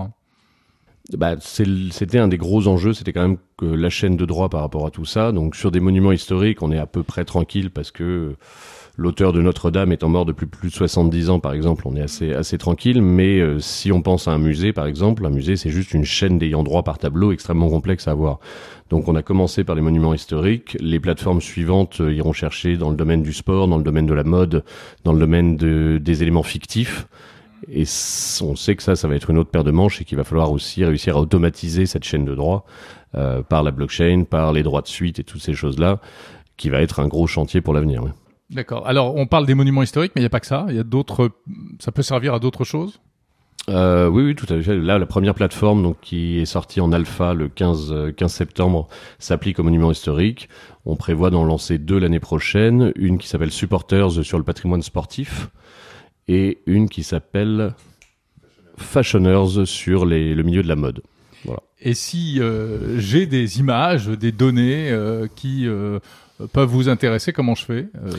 Bah, 1.16 1.36
c'était 1.40 2.18
un 2.18 2.28
des 2.28 2.38
gros 2.38 2.68
enjeux, 2.68 2.92
c'était 2.92 3.12
quand 3.12 3.22
même 3.22 3.38
que 3.56 3.66
la 3.66 3.90
chaîne 3.90 4.16
de 4.16 4.24
droit 4.24 4.48
par 4.48 4.60
rapport 4.60 4.86
à 4.86 4.90
tout 4.90 5.04
ça. 5.04 5.32
Donc 5.32 5.56
sur 5.56 5.70
des 5.70 5.80
monuments 5.80 6.12
historiques, 6.12 6.62
on 6.62 6.70
est 6.70 6.78
à 6.78 6.86
peu 6.86 7.02
près 7.02 7.24
tranquille 7.24 7.70
parce 7.70 7.90
que 7.90 8.36
l'auteur 9.00 9.32
de 9.32 9.40
Notre-Dame 9.40 9.92
étant 9.92 10.10
mort 10.10 10.26
depuis 10.26 10.44
plus 10.44 10.68
de 10.68 10.74
70 10.74 11.30
ans, 11.30 11.40
par 11.40 11.54
exemple, 11.54 11.84
on 11.86 11.96
est 11.96 12.02
assez, 12.02 12.34
assez 12.34 12.58
tranquille. 12.58 13.00
Mais 13.00 13.40
euh, 13.40 13.58
si 13.58 13.90
on 13.92 14.02
pense 14.02 14.28
à 14.28 14.32
un 14.32 14.38
musée, 14.38 14.74
par 14.74 14.84
exemple, 14.84 15.24
un 15.24 15.30
musée, 15.30 15.56
c'est 15.56 15.70
juste 15.70 15.94
une 15.94 16.04
chaîne 16.04 16.38
d'ayant 16.38 16.62
droit 16.62 16.82
par 16.82 16.98
tableau 16.98 17.32
extrêmement 17.32 17.70
complexe 17.70 18.08
à 18.08 18.10
avoir. 18.10 18.40
Donc 18.90 19.08
on 19.08 19.16
a 19.16 19.22
commencé 19.22 19.64
par 19.64 19.74
les 19.74 19.80
monuments 19.80 20.12
historiques. 20.12 20.76
Les 20.80 21.00
plateformes 21.00 21.40
suivantes 21.40 22.02
euh, 22.02 22.12
iront 22.12 22.34
chercher 22.34 22.76
dans 22.76 22.90
le 22.90 22.96
domaine 22.96 23.22
du 23.22 23.32
sport, 23.32 23.68
dans 23.68 23.78
le 23.78 23.82
domaine 23.82 24.04
de 24.04 24.12
la 24.12 24.24
mode, 24.24 24.64
dans 25.04 25.14
le 25.14 25.18
domaine 25.18 25.56
de, 25.56 25.96
des 25.98 26.22
éléments 26.22 26.42
fictifs. 26.42 27.06
Et 27.72 27.84
on 28.42 28.54
sait 28.56 28.76
que 28.76 28.82
ça, 28.82 28.96
ça 28.96 29.08
va 29.08 29.14
être 29.14 29.30
une 29.30 29.38
autre 29.38 29.50
paire 29.50 29.64
de 29.64 29.70
manches 29.70 30.02
et 30.02 30.04
qu'il 30.04 30.18
va 30.18 30.24
falloir 30.24 30.52
aussi 30.52 30.84
réussir 30.84 31.16
à 31.16 31.20
automatiser 31.20 31.86
cette 31.86 32.04
chaîne 32.04 32.26
de 32.26 32.34
droit 32.34 32.66
euh, 33.14 33.42
par 33.42 33.62
la 33.62 33.70
blockchain, 33.70 34.24
par 34.28 34.52
les 34.52 34.62
droits 34.62 34.82
de 34.82 34.88
suite 34.88 35.18
et 35.18 35.24
toutes 35.24 35.40
ces 35.40 35.54
choses-là, 35.54 36.00
qui 36.58 36.68
va 36.68 36.82
être 36.82 37.00
un 37.00 37.08
gros 37.08 37.26
chantier 37.26 37.62
pour 37.62 37.72
l'avenir. 37.72 38.02
D'accord. 38.50 38.86
Alors, 38.86 39.14
on 39.14 39.26
parle 39.26 39.46
des 39.46 39.54
monuments 39.54 39.82
historiques, 39.82 40.12
mais 40.14 40.20
il 40.20 40.24
n'y 40.24 40.26
a 40.26 40.30
pas 40.30 40.40
que 40.40 40.46
ça. 40.46 40.66
Il 40.68 40.76
y 40.76 40.80
a 40.80 40.84
d'autres. 40.84 41.30
Ça 41.78 41.92
peut 41.92 42.02
servir 42.02 42.34
à 42.34 42.38
d'autres 42.38 42.64
choses? 42.64 43.00
Euh, 43.68 44.08
oui, 44.08 44.24
oui, 44.24 44.34
tout 44.34 44.52
à 44.52 44.60
fait. 44.60 44.76
Là, 44.76 44.98
la 44.98 45.06
première 45.06 45.34
plateforme, 45.34 45.82
donc 45.82 46.00
qui 46.00 46.38
est 46.38 46.46
sortie 46.46 46.80
en 46.80 46.92
alpha 46.92 47.34
le 47.34 47.48
15, 47.48 48.12
15 48.16 48.32
euh, 48.32 48.34
septembre, 48.34 48.88
s'applique 49.18 49.58
aux 49.58 49.62
monuments 49.62 49.92
historiques. 49.92 50.48
On 50.84 50.96
prévoit 50.96 51.30
d'en 51.30 51.44
lancer 51.44 51.78
deux 51.78 51.98
l'année 51.98 52.20
prochaine. 52.20 52.92
Une 52.96 53.18
qui 53.18 53.28
s'appelle 53.28 53.52
Supporters 53.52 54.24
sur 54.24 54.38
le 54.38 54.44
patrimoine 54.44 54.82
sportif 54.82 55.50
et 56.26 56.60
une 56.66 56.88
qui 56.88 57.02
s'appelle 57.02 57.74
Fashioners 58.76 59.66
sur 59.66 60.06
les, 60.06 60.34
le 60.34 60.42
milieu 60.42 60.62
de 60.62 60.68
la 60.68 60.76
mode. 60.76 61.02
Voilà. 61.44 61.60
Et 61.80 61.94
si 61.94 62.40
euh, 62.40 62.98
j'ai 62.98 63.26
des 63.26 63.60
images, 63.60 64.08
des 64.08 64.32
données 64.32 64.90
euh, 64.90 65.26
qui 65.34 65.66
peuvent 66.52 66.68
vous 66.68 66.88
intéresser, 66.88 67.32
comment 67.32 67.54
je 67.54 67.64
fais 67.64 67.86
euh, 68.04 68.12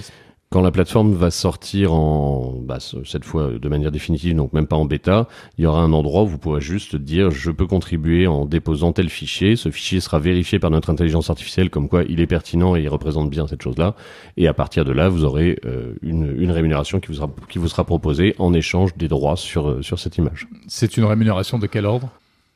quand 0.51 0.61
la 0.61 0.71
plateforme 0.71 1.13
va 1.13 1.31
sortir 1.31 1.93
en, 1.93 2.55
bah, 2.61 2.79
cette 3.05 3.23
fois 3.23 3.51
de 3.57 3.69
manière 3.69 3.89
définitive, 3.89 4.35
donc 4.35 4.51
même 4.51 4.67
pas 4.67 4.75
en 4.75 4.83
bêta, 4.83 5.29
il 5.57 5.63
y 5.63 5.65
aura 5.65 5.81
un 5.81 5.93
endroit 5.93 6.23
où 6.23 6.27
vous 6.27 6.37
pourrez 6.37 6.59
juste 6.59 6.97
dire 6.97 7.31
je 7.31 7.51
peux 7.51 7.65
contribuer 7.65 8.27
en 8.27 8.45
déposant 8.45 8.91
tel 8.91 9.07
fichier. 9.07 9.55
Ce 9.55 9.71
fichier 9.71 10.01
sera 10.01 10.19
vérifié 10.19 10.59
par 10.59 10.69
notre 10.69 10.89
intelligence 10.89 11.29
artificielle 11.29 11.69
comme 11.69 11.87
quoi 11.87 12.03
il 12.03 12.19
est 12.19 12.27
pertinent 12.27 12.75
et 12.75 12.81
il 12.81 12.89
représente 12.89 13.29
bien 13.29 13.47
cette 13.47 13.61
chose-là. 13.61 13.95
Et 14.35 14.49
à 14.49 14.53
partir 14.53 14.83
de 14.83 14.91
là, 14.91 15.07
vous 15.07 15.23
aurez 15.23 15.57
euh, 15.63 15.93
une, 16.01 16.35
une, 16.37 16.51
rémunération 16.51 16.99
qui 16.99 17.07
vous, 17.07 17.15
sera, 17.15 17.29
qui 17.47 17.57
vous 17.57 17.69
sera 17.69 17.85
proposée 17.85 18.35
en 18.37 18.53
échange 18.53 18.93
des 18.97 19.07
droits 19.07 19.37
sur, 19.37 19.69
euh, 19.69 19.81
sur 19.81 19.99
cette 19.99 20.17
image. 20.17 20.49
C'est 20.67 20.97
une 20.97 21.05
rémunération 21.05 21.59
de 21.59 21.67
quel 21.67 21.85
ordre? 21.85 22.09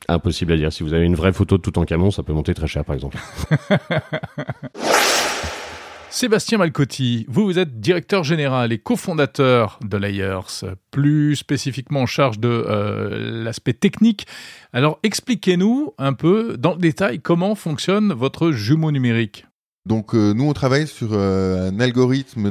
Impossible 0.06 0.52
à 0.52 0.56
dire. 0.58 0.70
Si 0.70 0.82
vous 0.82 0.92
avez 0.92 1.06
une 1.06 1.14
vraie 1.14 1.32
photo 1.32 1.56
de 1.56 1.62
tout 1.62 1.78
en 1.78 1.86
camon, 1.86 2.10
ça 2.10 2.22
peut 2.22 2.34
monter 2.34 2.52
très 2.52 2.66
cher, 2.66 2.84
par 2.84 2.94
exemple. 2.94 3.16
Sébastien 6.16 6.56
Malcotti, 6.56 7.26
vous, 7.28 7.44
vous 7.44 7.58
êtes 7.58 7.78
directeur 7.78 8.24
général 8.24 8.72
et 8.72 8.78
cofondateur 8.78 9.78
de 9.84 9.98
Layers, 9.98 10.64
plus 10.90 11.36
spécifiquement 11.36 12.00
en 12.00 12.06
charge 12.06 12.38
de 12.38 12.48
euh, 12.48 13.44
l'aspect 13.44 13.74
technique. 13.74 14.26
Alors 14.72 14.98
expliquez-nous 15.02 15.92
un 15.98 16.14
peu 16.14 16.56
dans 16.56 16.72
le 16.72 16.78
détail 16.78 17.20
comment 17.20 17.54
fonctionne 17.54 18.14
votre 18.14 18.50
jumeau 18.50 18.92
numérique. 18.92 19.44
Donc 19.84 20.14
euh, 20.14 20.32
nous 20.32 20.44
on 20.44 20.54
travaille 20.54 20.86
sur 20.86 21.10
euh, 21.12 21.68
un 21.68 21.80
algorithme 21.80 22.50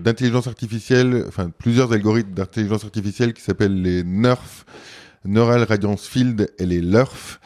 d'intelligence 0.00 0.46
artificielle, 0.46 1.22
enfin 1.28 1.50
plusieurs 1.50 1.92
algorithmes 1.92 2.32
d'intelligence 2.32 2.84
artificielle 2.84 3.34
qui 3.34 3.42
s'appellent 3.42 3.82
les 3.82 4.04
NERF, 4.04 4.64
Neural 5.26 5.64
Radiance 5.64 6.06
Field 6.06 6.50
et 6.58 6.64
les 6.64 6.80
LERF 6.80 7.40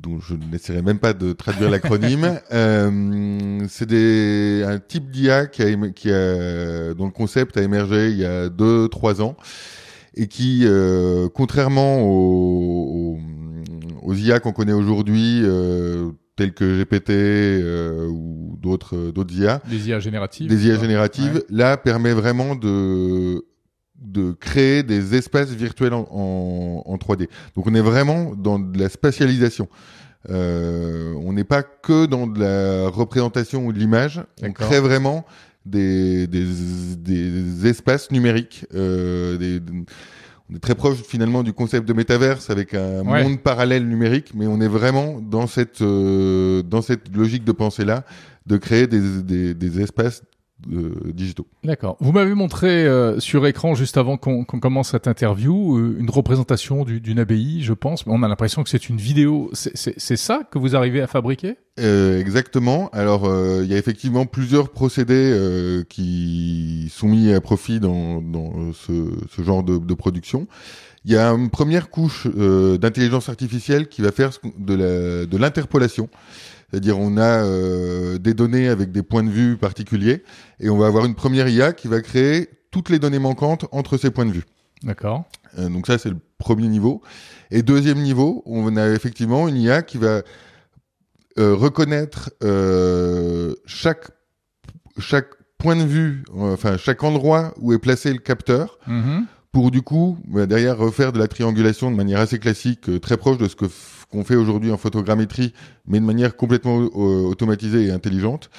dont 0.00 0.18
je 0.20 0.34
n'essaierai 0.34 0.82
même 0.82 0.98
pas 0.98 1.12
de 1.12 1.32
traduire 1.32 1.70
l'acronyme. 1.70 2.38
euh, 2.52 3.60
c'est 3.68 3.86
des, 3.86 4.64
un 4.66 4.78
type 4.78 5.10
d'IA 5.10 5.46
qui 5.46 5.62
a, 5.62 5.90
qui 5.90 6.10
a, 6.10 6.94
dont 6.94 7.06
le 7.06 7.12
concept 7.12 7.56
a 7.56 7.62
émergé 7.62 8.10
il 8.10 8.18
y 8.18 8.24
a 8.24 8.48
deux, 8.48 8.88
trois 8.88 9.22
ans 9.22 9.36
et 10.16 10.28
qui, 10.28 10.62
euh, 10.64 11.28
contrairement 11.32 12.02
aux, 12.02 13.16
aux, 13.16 13.18
aux 14.02 14.14
IA 14.14 14.40
qu'on 14.40 14.52
connaît 14.52 14.72
aujourd'hui, 14.72 15.40
euh, 15.42 16.10
tels 16.36 16.52
que 16.52 16.82
GPT 16.82 17.10
euh, 17.10 18.06
ou 18.08 18.56
d'autres 18.60 19.10
d'autres 19.12 19.34
IA, 19.34 19.60
des 19.68 19.88
IA 19.88 20.00
génératives, 20.00 20.48
des 20.48 20.66
IA 20.66 20.78
génératives, 20.78 21.44
là 21.48 21.76
permet 21.76 22.12
vraiment 22.12 22.54
de 22.54 23.44
de 24.04 24.32
créer 24.32 24.82
des 24.82 25.14
espaces 25.14 25.50
virtuels 25.50 25.94
en, 25.94 26.06
en, 26.10 26.82
en, 26.86 26.96
3D. 26.96 27.28
Donc 27.56 27.66
on 27.66 27.74
est 27.74 27.80
vraiment 27.80 28.32
dans 28.36 28.58
de 28.58 28.78
la 28.78 28.88
spatialisation. 28.88 29.68
Euh, 30.30 31.14
on 31.22 31.32
n'est 31.32 31.44
pas 31.44 31.62
que 31.62 32.06
dans 32.06 32.26
de 32.26 32.40
la 32.40 32.88
représentation 32.88 33.66
ou 33.66 33.72
de 33.72 33.78
l'image. 33.78 34.22
On 34.42 34.52
crée 34.52 34.80
vraiment 34.80 35.24
des, 35.66 36.26
des, 36.26 36.44
des 36.96 37.66
espaces 37.66 38.10
numériques. 38.10 38.66
Euh, 38.74 39.36
des, 39.36 39.60
on 40.50 40.56
est 40.56 40.60
très 40.60 40.74
proche 40.74 40.98
finalement 41.02 41.42
du 41.42 41.52
concept 41.54 41.88
de 41.88 41.94
métaverse 41.94 42.50
avec 42.50 42.74
un 42.74 43.02
monde 43.02 43.40
parallèle 43.40 43.88
numérique, 43.88 44.32
mais 44.34 44.46
on 44.46 44.60
est 44.60 44.68
vraiment 44.68 45.20
dans 45.20 45.46
cette 45.46 45.80
euh, 45.80 46.62
dans 46.62 46.82
cette 46.82 47.14
logique 47.16 47.44
de 47.44 47.52
pensée 47.52 47.84
là, 47.84 48.04
de 48.46 48.58
créer 48.58 48.86
des, 48.86 49.22
des, 49.22 49.54
des 49.54 49.80
espaces 49.80 50.22
digitaux. 50.66 51.46
D'accord. 51.62 51.96
Vous 52.00 52.12
m'avez 52.12 52.34
montré 52.34 52.86
euh, 52.86 53.20
sur 53.20 53.46
écran 53.46 53.74
juste 53.74 53.96
avant 53.96 54.16
qu'on 54.16 54.44
commence 54.44 54.90
cette 54.90 55.06
interview 55.06 55.76
euh, 55.76 55.96
une 55.98 56.10
représentation 56.10 56.84
d'une 56.84 57.18
abbaye, 57.18 57.62
je 57.62 57.72
pense, 57.72 58.06
mais 58.06 58.12
on 58.14 58.22
a 58.22 58.28
l'impression 58.28 58.62
que 58.62 58.70
c'est 58.70 58.88
une 58.88 58.96
vidéo. 58.96 59.50
C'est 59.52 60.16
ça 60.16 60.42
que 60.50 60.58
vous 60.58 60.76
arrivez 60.76 61.00
à 61.00 61.06
fabriquer? 61.06 61.56
Euh, 61.80 62.20
Exactement. 62.20 62.88
Alors, 62.92 63.28
il 63.62 63.66
y 63.66 63.74
a 63.74 63.78
effectivement 63.78 64.26
plusieurs 64.26 64.70
procédés 64.70 65.84
qui 65.88 66.90
sont 66.92 67.08
mis 67.08 67.32
à 67.32 67.40
profit 67.40 67.80
dans, 67.80 68.20
dans 68.20 68.72
ce, 68.72 68.92
ce, 69.30 69.42
genre 69.42 69.62
de, 69.62 69.78
de, 69.78 69.94
production. 69.94 70.46
Il 71.04 71.12
y 71.12 71.16
a 71.16 71.30
une 71.30 71.50
première 71.50 71.90
couche 71.90 72.26
d'intelligence 72.26 73.28
artificielle 73.28 73.88
qui 73.88 74.02
va 74.02 74.12
faire 74.12 74.30
de 74.58 75.36
l'interpolation. 75.36 76.08
C'est-à-dire 76.74 76.98
on 76.98 77.16
a 77.18 77.44
euh, 77.44 78.18
des 78.18 78.34
données 78.34 78.66
avec 78.66 78.90
des 78.90 79.04
points 79.04 79.22
de 79.22 79.30
vue 79.30 79.56
particuliers 79.56 80.24
et 80.58 80.68
on 80.70 80.76
va 80.76 80.88
avoir 80.88 81.04
une 81.04 81.14
première 81.14 81.46
IA 81.46 81.72
qui 81.72 81.86
va 81.86 82.00
créer 82.00 82.48
toutes 82.72 82.88
les 82.88 82.98
données 82.98 83.20
manquantes 83.20 83.66
entre 83.70 83.96
ces 83.96 84.10
points 84.10 84.26
de 84.26 84.32
vue. 84.32 84.42
D'accord. 84.82 85.22
Euh, 85.56 85.68
donc 85.68 85.86
ça, 85.86 85.98
c'est 85.98 86.08
le 86.08 86.16
premier 86.36 86.66
niveau. 86.66 87.00
Et 87.52 87.62
deuxième 87.62 87.98
niveau, 87.98 88.42
on 88.44 88.76
a 88.76 88.88
effectivement 88.88 89.46
une 89.46 89.56
IA 89.56 89.82
qui 89.82 89.98
va 89.98 90.22
euh, 91.38 91.54
reconnaître 91.54 92.30
chaque 93.66 94.10
chaque 94.98 95.28
point 95.58 95.76
de 95.76 95.84
vue, 95.84 96.24
enfin 96.34 96.76
chaque 96.76 97.04
endroit 97.04 97.54
où 97.58 97.72
est 97.72 97.78
placé 97.78 98.12
le 98.12 98.18
capteur, 98.18 98.80
Mhm. 98.88 99.26
Pour 99.54 99.70
du 99.70 99.82
coup 99.82 100.18
bah, 100.26 100.46
derrière 100.46 100.76
refaire 100.76 101.12
de 101.12 101.18
la 101.18 101.28
triangulation 101.28 101.88
de 101.90 101.96
manière 101.96 102.18
assez 102.18 102.40
classique, 102.40 102.88
euh, 102.88 102.98
très 102.98 103.16
proche 103.16 103.38
de 103.38 103.48
ce 103.48 103.54
que 103.54 103.66
qu'on 104.10 104.24
fait 104.24 104.36
aujourd'hui 104.36 104.70
en 104.70 104.76
photogrammétrie, 104.76 105.54
mais 105.86 105.98
de 105.98 106.04
manière 106.04 106.36
complètement 106.36 106.80
euh, 106.80 106.88
automatisée 107.24 107.86
et 107.86 107.90
intelligente, 107.90 108.50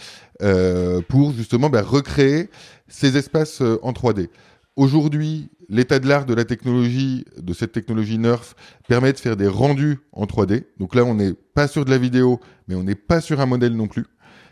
euh, 0.42 1.02
pour 1.08 1.34
justement 1.34 1.70
bah, 1.70 1.82
recréer 1.82 2.50
ces 2.88 3.16
espaces 3.16 3.62
en 3.62 3.92
3D. 3.92 4.30
Aujourd'hui, 4.75 5.50
l'état 5.70 6.00
de 6.00 6.08
l'art 6.08 6.25
de 6.25 6.34
la 6.34 6.44
technologie, 6.44 7.25
de 7.38 7.54
cette 7.54 7.72
technologie 7.72 8.18
Nerf, 8.18 8.56
permet 8.90 9.14
de 9.14 9.20
faire 9.20 9.38
des 9.38 9.48
rendus 9.48 10.00
en 10.12 10.25
3D. 10.25 10.64
Donc 10.78 10.96
là, 10.96 11.06
on 11.06 11.14
n'est 11.14 11.34
pas 11.34 11.68
sur 11.68 11.86
de 11.86 11.92
la 11.92 11.98
vidéo, 11.98 12.40
mais 12.68 12.75
on 12.75 12.84
n'est 12.84 12.96
pas 12.96 13.22
sur 13.22 13.40
un 13.40 13.46
modèle 13.46 13.75
non 13.75 13.88
plus. 13.88 14.06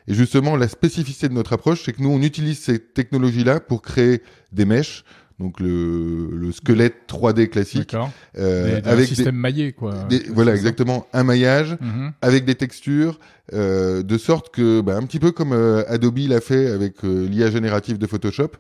Et 0.08 0.14
justement, 0.14 0.56
la 0.56 0.68
spécificité 0.68 1.30
de 1.30 1.34
notre 1.34 1.54
approche, 1.54 1.84
c'est 1.84 1.94
que 1.94 2.02
nous, 2.02 2.10
on 2.10 2.22
utilise 2.22 2.60
ces 2.60 2.80
technologies-là 2.80 3.60
pour 3.60 3.82
créer 3.82 4.22
des 4.52 4.66
mèches, 4.66 5.04
donc 5.40 5.60
le, 5.60 6.30
le 6.32 6.52
squelette 6.52 6.96
3D 7.08 7.50
classique, 7.50 7.96
euh, 8.38 8.76
Des- 8.76 8.82
des- 8.82 8.88
un 8.88 8.92
avec 8.92 9.08
système 9.08 9.36
maillé, 9.36 9.72
quoi. 9.74 10.06
des, 10.10 10.20
voilà 10.34 10.54
exactement 10.54 11.08
un 11.14 11.24
maillage 11.24 11.78
Mhm. 11.82 12.12
avec 12.22 12.46
des 12.46 12.56
textures, 12.56 13.20
euh, 13.54 14.04
de 14.04 14.18
sorte 14.18 14.54
que, 14.56 14.80
bah, 14.82 14.96
un 14.96 15.02
petit 15.04 15.20
peu 15.20 15.32
comme 15.32 15.52
euh, 15.52 15.84
Adobe 15.90 16.18
l'a 16.30 16.40
fait 16.40 16.68
avec 16.68 17.04
euh, 17.04 17.28
l'IA 17.28 17.52
générative 17.52 17.98
de 17.98 18.08
Photoshop, 18.08 18.52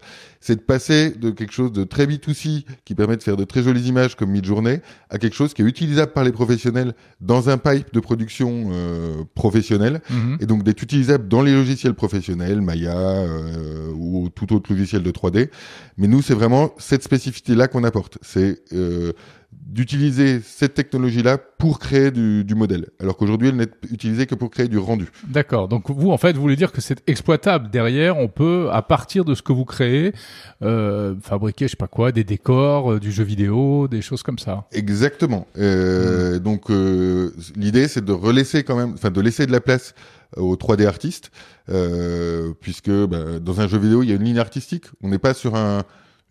c'est 0.41 0.57
de 0.57 0.61
passer 0.61 1.11
de 1.11 1.29
quelque 1.31 1.53
chose 1.53 1.71
de 1.71 1.85
très 1.85 2.05
B2C 2.05 2.65
qui 2.83 2.93
permet 2.95 3.15
de 3.15 3.23
faire 3.23 3.37
de 3.37 3.45
très 3.45 3.63
jolies 3.63 3.87
images 3.87 4.15
comme 4.15 4.31
Midjourney 4.31 4.81
à 5.09 5.19
quelque 5.19 5.35
chose 5.35 5.53
qui 5.53 5.61
est 5.61 5.65
utilisable 5.65 6.11
par 6.11 6.25
les 6.25 6.33
professionnels 6.33 6.93
dans 7.21 7.49
un 7.49 7.57
pipe 7.57 7.93
de 7.93 7.99
production 8.01 8.71
euh, 8.73 9.23
professionnel 9.35 10.01
Mhm. 10.09 10.37
et 10.41 10.45
donc 10.45 10.63
d'être 10.63 10.81
utilisable 10.81 11.29
dans 11.29 11.41
les 11.41 11.53
logiciels 11.53 11.93
professionnels, 11.93 12.59
Maya 12.61 12.97
euh, 12.97 13.89
ou 13.95 14.27
tout 14.35 14.53
autre 14.53 14.71
logiciel 14.73 15.01
de 15.03 15.11
3D. 15.11 15.49
Mais 15.97 16.07
nous, 16.07 16.21
c'est 16.21 16.33
vraiment 16.33 16.62
cette 16.77 17.03
spécificité-là 17.03 17.67
qu'on 17.67 17.83
apporte. 17.83 18.17
C'est 18.21 18.61
euh, 18.73 19.13
d'utiliser 19.51 20.39
cette 20.43 20.75
technologie-là 20.75 21.37
pour 21.37 21.79
créer 21.79 22.11
du, 22.11 22.43
du 22.43 22.53
modèle, 22.53 22.89
alors 22.99 23.17
qu'aujourd'hui, 23.17 23.49
elle 23.49 23.55
n'est 23.55 23.69
utilisée 23.91 24.25
que 24.27 24.35
pour 24.35 24.51
créer 24.51 24.67
du 24.67 24.77
rendu. 24.77 25.07
D'accord. 25.27 25.67
Donc 25.67 25.89
vous, 25.89 26.11
en 26.11 26.17
fait, 26.17 26.33
vous 26.33 26.41
voulez 26.41 26.55
dire 26.55 26.71
que 26.71 26.81
c'est 26.81 27.01
exploitable 27.07 27.69
derrière. 27.71 28.17
On 28.17 28.27
peut, 28.27 28.69
à 28.71 28.81
partir 28.81 29.25
de 29.25 29.33
ce 29.33 29.41
que 29.41 29.51
vous 29.51 29.65
créez, 29.65 30.13
euh, 30.61 31.15
fabriquer, 31.21 31.65
je 31.65 31.71
sais 31.71 31.77
pas 31.77 31.87
quoi, 31.87 32.11
des 32.11 32.23
décors, 32.23 32.93
euh, 32.93 32.99
du 32.99 33.11
jeu 33.11 33.23
vidéo, 33.23 33.87
des 33.87 34.01
choses 34.01 34.21
comme 34.21 34.37
ça. 34.37 34.65
Exactement. 34.71 35.47
Euh, 35.57 36.39
Donc 36.39 36.69
euh, 36.69 37.31
l'idée, 37.55 37.87
c'est 37.87 38.03
de 38.05 38.13
relaisser 38.13 38.63
quand 38.63 38.75
même, 38.75 38.93
enfin 38.93 39.11
de 39.11 39.21
laisser 39.21 39.45
de 39.47 39.51
la 39.51 39.61
place 39.61 39.95
aux 40.37 40.55
3D 40.55 40.85
artistes, 40.85 41.31
euh, 41.69 42.53
puisque 42.59 42.91
bah, 42.91 43.39
dans 43.39 43.61
un 43.61 43.67
jeu 43.67 43.77
vidéo, 43.77 44.03
il 44.03 44.09
y 44.09 44.11
a 44.11 44.15
une 44.15 44.23
ligne 44.23 44.39
artistique. 44.39 44.85
On 45.01 45.09
n'est 45.09 45.19
pas 45.19 45.33
sur 45.33 45.55
un 45.55 45.83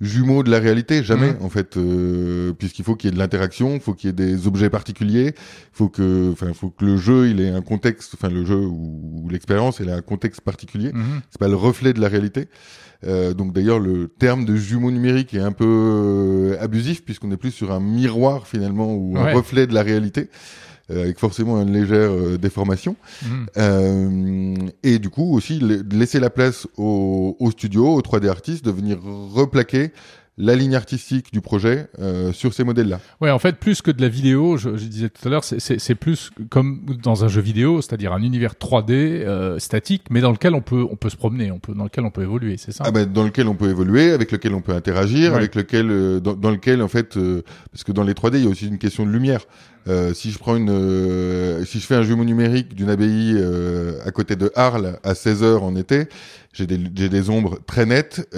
jumeau 0.02 0.42
de 0.42 0.50
la 0.50 0.58
réalité, 0.58 1.02
jamais 1.02 1.34
en 1.40 1.48
fait, 1.48 1.76
euh, 1.76 2.52
puisqu'il 2.52 2.84
faut 2.84 2.96
qu'il 2.96 3.08
y 3.08 3.12
ait 3.12 3.14
de 3.14 3.18
l'interaction, 3.18 3.74
il 3.74 3.80
faut 3.80 3.94
qu'il 3.94 4.08
y 4.08 4.10
ait 4.10 4.12
des 4.12 4.46
objets 4.46 4.68
particuliers, 4.68 5.28
il 5.36 5.72
faut 5.72 5.88
que, 5.88 6.30
enfin, 6.32 6.52
faut 6.52 6.70
que 6.70 6.84
le 6.84 6.96
jeu, 6.96 7.28
il 7.30 7.40
ait 7.40 7.50
un 7.50 7.62
contexte, 7.62 8.14
enfin 8.14 8.28
le 8.28 8.44
jeu 8.44 8.56
ou, 8.56 9.22
ou 9.24 9.28
l'expérience, 9.30 9.78
il 9.80 9.88
a 9.88 9.94
un 9.96 10.02
contexte 10.02 10.40
particulier. 10.40 10.92
Mhm. 10.92 11.20
C'est 11.30 11.38
pas 11.38 11.48
le 11.48 11.54
reflet 11.56 11.92
de 11.92 12.00
la 12.00 12.08
réalité. 12.08 12.48
Euh, 13.04 13.34
donc 13.34 13.52
d'ailleurs 13.52 13.80
le 13.80 14.06
terme 14.06 14.44
de 14.44 14.54
jumeau 14.54 14.92
numérique 14.92 15.34
est 15.34 15.40
un 15.40 15.50
peu 15.50 15.64
euh, 15.66 16.56
abusif 16.60 17.04
puisqu'on 17.04 17.32
est 17.32 17.36
plus 17.36 17.50
sur 17.50 17.72
un 17.72 17.80
miroir 17.80 18.46
finalement 18.46 18.94
ou 18.94 19.14
Ouais. 19.16 19.32
un 19.32 19.34
reflet 19.34 19.66
de 19.66 19.74
la 19.74 19.82
réalité 19.82 20.28
avec 20.90 21.18
forcément 21.18 21.60
une 21.62 21.72
légère 21.72 22.10
euh, 22.10 22.36
déformation. 22.38 22.96
Euh, 23.58 24.54
et 24.82 24.98
du 24.98 25.08
coup 25.10 25.34
aussi 25.36 25.58
la- 25.60 25.76
laisser 25.96 26.20
la 26.20 26.30
place 26.30 26.66
au, 26.76 27.36
au 27.38 27.50
studio, 27.50 27.94
aux 27.94 28.00
3D 28.00 28.28
artistes 28.28 28.64
de 28.64 28.70
venir 28.70 28.98
replaquer 29.02 29.92
la 30.38 30.56
ligne 30.56 30.74
artistique 30.74 31.30
du 31.30 31.42
projet 31.42 31.88
euh, 31.98 32.32
sur 32.32 32.54
ces 32.54 32.64
modèles-là. 32.64 33.00
Ouais, 33.20 33.30
en 33.30 33.38
fait, 33.38 33.56
plus 33.56 33.82
que 33.82 33.90
de 33.90 34.00
la 34.00 34.08
vidéo, 34.08 34.56
je, 34.56 34.78
je 34.78 34.86
disais 34.86 35.10
tout 35.10 35.28
à 35.28 35.30
l'heure, 35.30 35.44
c'est- 35.44 35.94
plus 35.94 36.30
comme 36.48 36.80
dans 37.02 37.22
un 37.22 37.28
jeu 37.28 37.42
vidéo, 37.42 37.82
c'est-à-dire 37.82 38.14
un 38.14 38.22
univers 38.22 38.54
3D 38.54 38.92
euh, 38.92 39.58
statique, 39.58 40.04
mais 40.08 40.22
dans 40.22 40.32
lequel 40.32 40.54
on 40.54 40.62
peut 40.62 40.86
on 40.90 40.96
peut 40.96 41.10
se 41.10 41.16
promener, 41.18 41.50
on 41.52 41.58
peut 41.58 41.74
dans 41.74 41.84
lequel 41.84 42.04
on 42.06 42.10
peut 42.10 42.22
évoluer, 42.22 42.56
c'est 42.56 42.72
ça? 42.72 42.82
Ah 42.86 42.90
ben, 42.90 43.04
dans 43.06 43.24
lequel 43.24 43.46
on 43.46 43.54
peut 43.54 43.68
évoluer, 43.68 44.10
avec 44.10 44.32
lequel 44.32 44.54
on 44.54 44.62
peut 44.62 44.72
interagir, 44.72 45.32
Ouais. 45.32 45.36
avec 45.36 45.54
lequel 45.54 45.90
euh, 45.90 46.18
dans, 46.18 46.32
dans 46.34 46.50
lequel 46.50 46.80
en 46.80 46.88
fait 46.88 47.18
euh, 47.18 47.42
parce 47.70 47.84
que 47.84 47.92
dans 47.92 48.02
les 48.02 48.14
3D 48.14 48.38
il 48.38 48.44
y 48.44 48.46
a 48.46 48.50
aussi 48.50 48.66
une 48.68 48.78
question 48.78 49.04
de 49.04 49.10
lumière. 49.10 49.42
Euh, 49.88 50.14
si 50.14 50.30
je 50.30 50.38
prends 50.38 50.56
une 50.56 50.70
euh, 50.70 51.64
si 51.64 51.80
je 51.80 51.86
fais 51.86 51.96
un 51.96 52.02
jumeau 52.02 52.24
numérique 52.24 52.74
d'une 52.74 52.88
abbaye 52.88 53.34
euh, 53.36 53.98
à 54.06 54.12
côté 54.12 54.36
de 54.36 54.52
Arles 54.54 54.98
à 55.02 55.14
16 55.14 55.42
heures 55.42 55.64
en 55.64 55.74
été, 55.74 56.06
j'ai 56.52 56.66
des 56.66 56.78
des 56.78 57.30
ombres 57.30 57.58
très 57.66 57.86
nettes. 57.86 58.28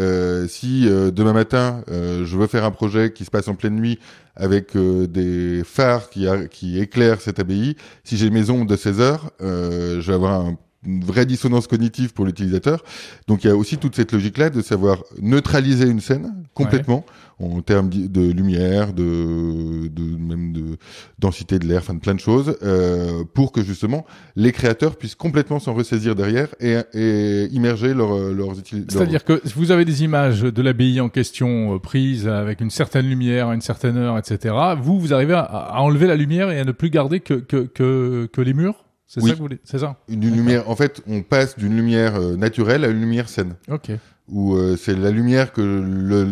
Si 0.48 0.86
demain 0.86 1.32
matin 1.32 1.82
je 1.88 2.36
veux 2.36 2.46
faire 2.46 2.64
un 2.64 2.70
projet 2.70 3.12
qui 3.12 3.24
se 3.24 3.30
passe 3.30 3.48
en 3.48 3.54
pleine 3.54 3.74
nuit 3.74 3.98
avec 4.36 4.76
des 4.76 5.62
phares 5.64 6.10
qui 6.10 6.26
qui 6.50 6.78
éclairent 6.78 7.20
cette 7.20 7.40
abbaye, 7.40 7.76
si 8.04 8.16
j'ai 8.16 8.30
mes 8.30 8.50
ombres 8.50 8.66
de 8.66 8.76
16 8.76 9.00
heures, 9.00 9.30
je 9.40 10.00
vais 10.00 10.14
avoir 10.14 10.40
un 10.40 10.56
une 10.86 11.04
vraie 11.04 11.26
dissonance 11.26 11.66
cognitive 11.66 12.12
pour 12.12 12.24
l'utilisateur. 12.24 12.84
Donc 13.28 13.44
il 13.44 13.48
y 13.48 13.50
a 13.50 13.56
aussi 13.56 13.78
toute 13.78 13.96
cette 13.96 14.12
logique-là 14.12 14.50
de 14.50 14.62
savoir 14.62 15.02
neutraliser 15.20 15.88
une 15.88 16.00
scène 16.00 16.34
complètement 16.54 17.04
en 17.40 17.62
termes 17.62 17.90
de 17.90 18.30
lumière, 18.30 18.92
de, 18.92 19.88
de 19.88 20.16
même 20.16 20.52
de 20.52 20.76
densité 21.18 21.58
de 21.58 21.66
l'air, 21.66 21.78
enfin 21.80 21.94
de 21.94 21.98
plein 21.98 22.14
de 22.14 22.20
choses, 22.20 22.56
euh, 22.62 23.24
pour 23.34 23.50
que 23.50 23.62
justement 23.62 24.06
les 24.36 24.52
créateurs 24.52 24.96
puissent 24.96 25.16
complètement 25.16 25.58
s'en 25.58 25.74
ressaisir 25.74 26.14
derrière 26.14 26.48
et, 26.60 26.76
et 26.92 27.46
immerger 27.46 27.92
leur, 27.92 28.16
leurs 28.32 28.56
utilisateurs. 28.58 29.00
C'est-à-dire 29.00 29.24
que 29.24 29.40
vous 29.56 29.72
avez 29.72 29.84
des 29.84 30.04
images 30.04 30.42
de 30.42 30.62
l'abbaye 30.62 31.00
en 31.00 31.08
question 31.08 31.74
euh, 31.74 31.78
prises 31.78 32.28
avec 32.28 32.60
une 32.60 32.70
certaine 32.70 33.08
lumière 33.08 33.48
à 33.48 33.54
une 33.54 33.60
certaine 33.60 33.96
heure, 33.96 34.16
etc. 34.16 34.54
Vous, 34.80 35.00
vous 35.00 35.12
arrivez 35.12 35.34
à, 35.34 35.40
à 35.40 35.80
enlever 35.80 36.06
la 36.06 36.16
lumière 36.16 36.50
et 36.50 36.60
à 36.60 36.64
ne 36.64 36.72
plus 36.72 36.90
garder 36.90 37.18
que 37.20 37.34
que 37.34 37.64
que, 37.64 38.28
que 38.32 38.40
les 38.40 38.54
murs? 38.54 38.84
C'est 39.14 39.20
Oui. 39.22 39.28
ça 39.30 39.34
que 39.34 39.38
vous 39.38 39.44
voulez 39.44 39.60
C'est 39.64 39.78
ça. 39.78 39.96
une 40.08 40.28
lumière. 40.28 40.68
En 40.68 40.74
fait, 40.74 41.00
on 41.06 41.22
passe 41.22 41.56
d'une 41.56 41.76
lumière 41.76 42.16
euh, 42.16 42.36
naturelle 42.36 42.84
à 42.84 42.88
une 42.88 43.00
lumière 43.00 43.28
saine. 43.28 43.54
Ok. 43.70 43.90
où 44.26 44.54
euh, 44.56 44.74
c'est 44.76 44.96
la 44.96 45.10
lumière 45.10 45.52
que 45.52 45.60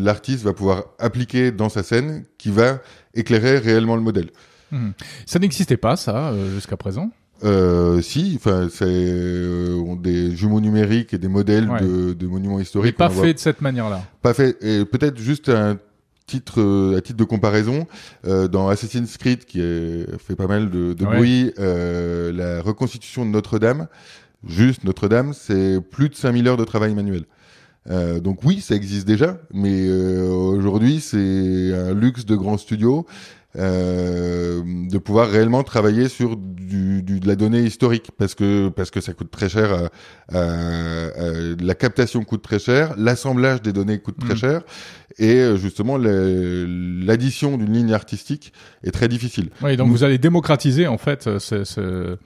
l'artiste 0.02 0.42
va 0.44 0.54
pouvoir 0.54 0.84
appliquer 0.98 1.52
dans 1.52 1.68
sa 1.68 1.82
scène 1.82 2.24
qui 2.38 2.50
va 2.50 2.78
éclairer 3.14 3.58
réellement 3.58 3.96
le 3.96 4.00
modèle. 4.02 4.30
Mhm. 4.70 4.94
Ça 5.26 5.38
n'existait 5.38 5.76
pas, 5.76 5.96
ça, 5.96 6.30
euh, 6.30 6.54
jusqu'à 6.54 6.78
présent? 6.78 7.10
Euh, 7.44 8.00
si, 8.00 8.32
enfin, 8.36 8.68
c'est 8.72 8.84
euh, 8.86 9.94
des 9.96 10.34
jumeaux 10.34 10.60
numériques 10.60 11.12
et 11.12 11.18
des 11.18 11.28
modèles 11.28 11.68
Ouais. 11.68 11.80
de, 11.82 12.14
de 12.14 12.26
monuments 12.26 12.56
Mais 12.56 12.62
historiques. 12.62 12.96
pas 12.96 13.08
on 13.10 13.12
voit- 13.12 13.24
fait 13.26 13.34
de 13.34 13.38
cette 13.38 13.60
manière-là. 13.60 14.02
Pas 14.22 14.32
fait. 14.32 14.56
Et 14.62 14.84
peut-être 14.86 15.18
juste 15.18 15.50
un 15.50 15.76
titre, 16.26 16.60
euh, 16.60 16.96
à 16.98 17.00
titre 17.00 17.18
de 17.18 17.24
comparaison, 17.24 17.86
euh, 18.26 18.48
dans 18.48 18.68
Assassin's 18.68 19.16
Creed, 19.18 19.44
qui 19.44 19.60
est, 19.60 20.06
fait 20.18 20.36
pas 20.36 20.46
mal 20.46 20.70
de, 20.70 20.92
de 20.92 21.04
Ouais. 21.04 21.16
bruit, 21.16 21.52
euh, 21.58 22.32
la 22.32 22.62
reconstitution 22.62 23.24
de 23.24 23.30
Notre-Dame, 23.30 23.88
juste 24.46 24.84
Notre-Dame, 24.84 25.32
c'est 25.34 25.80
plus 25.80 26.08
de 26.08 26.14
5000 26.14 26.48
heures 26.48 26.56
de 26.56 26.64
travail 26.64 26.94
manuel. 26.94 27.24
Euh, 27.90 28.20
donc 28.20 28.44
oui, 28.44 28.60
ça 28.60 28.76
existe 28.76 29.06
déjà, 29.08 29.38
mais 29.52 29.88
euh, 29.88 30.28
aujourd'hui 30.30 31.00
c'est 31.00 31.72
un 31.74 31.94
luxe 31.94 32.24
de 32.24 32.36
grands 32.36 32.56
studios 32.58 33.06
euh, 33.56 34.62
de 34.90 34.98
pouvoir 34.98 35.28
réellement 35.28 35.62
travailler 35.62 36.08
sur 36.08 36.36
du, 36.36 37.02
du- 37.02 37.20
de 37.20 37.26
la 37.28 37.36
donnée 37.36 37.60
historique 37.60 38.10
parce 38.16 38.34
que 38.34 38.68
parce 38.70 38.90
que 38.90 39.00
ça 39.00 39.12
coûte 39.12 39.30
très 39.30 39.48
cher, 39.48 39.72
à- 39.72 40.36
à- 40.36 40.40
à- 40.40 41.62
la 41.62 41.74
captation 41.74 42.24
coûte 42.24 42.42
très 42.42 42.58
cher, 42.58 42.94
l'assemblage 42.96 43.60
des 43.62 43.72
données 43.72 43.98
coûte 43.98 44.18
très 44.18 44.34
Mm. 44.34 44.38
cher 44.38 44.62
et 45.18 45.36
euh, 45.36 45.56
justement 45.56 45.98
l'addition 45.98 47.56
d'une 47.58 47.72
ligne 47.72 47.92
artistique 47.92 48.52
est 48.84 48.90
très 48.90 49.08
difficile. 49.08 49.50
Oui, 49.62 49.76
donc 49.76 49.90
vous 49.90 50.04
allez 50.04 50.18
démocratiser 50.18 50.86
en 50.86 50.98
fait 50.98 51.26
euh, 51.26 51.38
ce, 51.38 51.64
ce, 51.64 52.16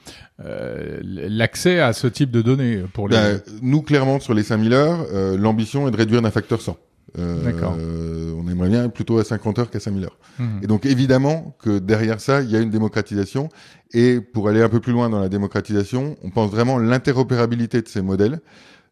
euh, 0.45 1.01
l'accès 1.03 1.81
à 1.81 1.93
ce 1.93 2.07
type 2.07 2.31
de 2.31 2.43
données 2.43 2.85
pour 2.93 3.09
les. 3.09 3.17
Ben, 3.17 3.41
nous, 3.63 3.83
clairement, 3.83 4.21
sur 4.21 4.35
les 4.35 4.43
5000 4.43 4.73
heures, 4.73 5.07
euh, 5.13 5.37
l'ambition 5.37 5.89
est 5.89 5.91
de 5.91 5.97
réduire 5.97 6.23
d'un 6.23 6.31
facteur 6.31 6.61
100. 6.61 6.77
Euh, 7.19 8.33
on 8.37 8.49
aimerait 8.49 8.69
bien 8.69 8.89
plutôt 8.89 9.19
à 9.19 9.25
50 9.25 9.59
heures 9.59 9.71
qu'à 9.71 9.81
5000 9.81 10.05
heures. 10.05 10.19
Mhm. 10.39 10.61
Et 10.63 10.67
donc, 10.67 10.87
évidemment 10.87 11.57
que 11.61 11.79
derrière 11.79 12.21
ça, 12.21 12.43
il 12.43 12.51
y 12.51 12.57
a 12.57 12.61
une 12.61 12.71
démocratisation. 12.71 13.49
Et 13.93 14.21
pour 14.21 14.49
aller 14.49 14.63
un 14.63 14.69
peu 14.69 14.81
plus 14.81 14.93
loin 14.93 15.09
dans 15.09 15.21
la 15.21 15.29
démocratisation, 15.29 16.17
on 16.23 16.31
pense 16.31 16.51
vraiment 16.51 16.79
l'interopérabilité 16.79 17.81
de 17.81 17.89
ces 17.89 18.03
modèles, 18.03 18.41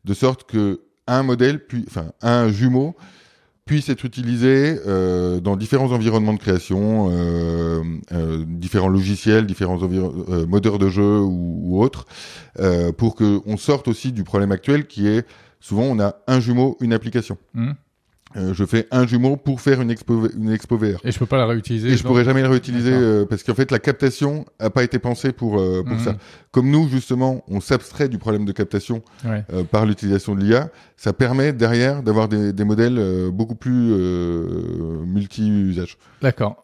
de 0.04 0.14
sorte 0.14 0.44
que 0.44 0.80
un 1.06 1.22
modèle, 1.22 1.66
puis, 1.66 1.84
enfin, 1.86 2.06
un 2.22 2.48
jumeau 2.48 2.96
puisse 3.66 3.88
être 3.88 4.04
utilisé 4.04 4.78
euh, 4.86 5.40
dans 5.40 5.56
différents 5.56 5.92
environnements 5.92 6.34
de 6.34 6.38
création, 6.38 7.08
euh, 7.10 7.82
euh, 8.12 8.44
différents 8.46 8.88
logiciels, 8.88 9.46
différents 9.46 9.78
moteurs 10.46 10.78
de 10.78 10.88
jeu 10.88 11.18
ou, 11.18 11.60
ou 11.62 11.82
autres, 11.82 12.06
pour 12.98 13.14
que 13.14 13.40
on 13.46 13.56
sorte 13.56 13.88
aussi 13.88 14.12
du 14.12 14.22
problème 14.22 14.52
actuel 14.52 14.86
qui 14.86 15.08
est 15.08 15.26
souvent 15.60 15.84
on 15.84 15.98
a 15.98 16.16
un 16.26 16.40
jumeau, 16.40 16.76
une 16.80 16.92
application. 16.92 17.38
Mhm. 17.54 17.74
Euh, 18.36 18.52
je 18.54 18.64
fais 18.64 18.86
un 18.90 19.06
jumeau 19.06 19.36
pour 19.36 19.60
faire 19.60 19.80
une 19.80 19.90
expo, 19.90 20.28
une 20.36 20.50
expo 20.50 20.76
VR. 20.76 20.98
Et 21.04 21.12
je 21.12 21.18
peux 21.18 21.26
pas 21.26 21.36
la 21.38 21.46
réutiliser. 21.46 21.88
Et 21.90 21.96
je 21.96 22.02
pourrais 22.02 22.24
jamais 22.24 22.42
le 22.42 22.48
réutiliser 22.48 22.92
euh, 22.92 23.24
parce 23.26 23.42
qu'en 23.42 23.54
fait 23.54 23.70
la 23.70 23.78
captation 23.78 24.44
a 24.58 24.70
pas 24.70 24.82
été 24.84 24.98
pensée 24.98 25.32
pour 25.32 25.58
euh, 25.60 25.82
pour 25.82 25.94
Mhm. 25.96 26.00
ça. 26.04 26.16
Comme 26.50 26.70
nous 26.70 26.88
justement, 26.88 27.44
on 27.48 27.60
s'abstrait 27.60 28.08
du 28.08 28.18
problème 28.18 28.44
de 28.44 28.52
captation 28.52 29.02
Ouais. 29.24 29.44
euh, 29.52 29.64
par 29.64 29.86
l'utilisation 29.86 30.34
de 30.34 30.40
l'IA, 30.42 30.70
ça 30.96 31.12
permet 31.12 31.52
derrière 31.52 32.02
d'avoir 32.02 32.28
des, 32.28 32.52
des 32.52 32.64
modèles 32.64 32.98
euh, 32.98 33.30
beaucoup 33.30 33.54
plus 33.56 33.92
euh, 33.92 35.04
multi-usages. 35.06 35.96
D'accord. 36.22 36.60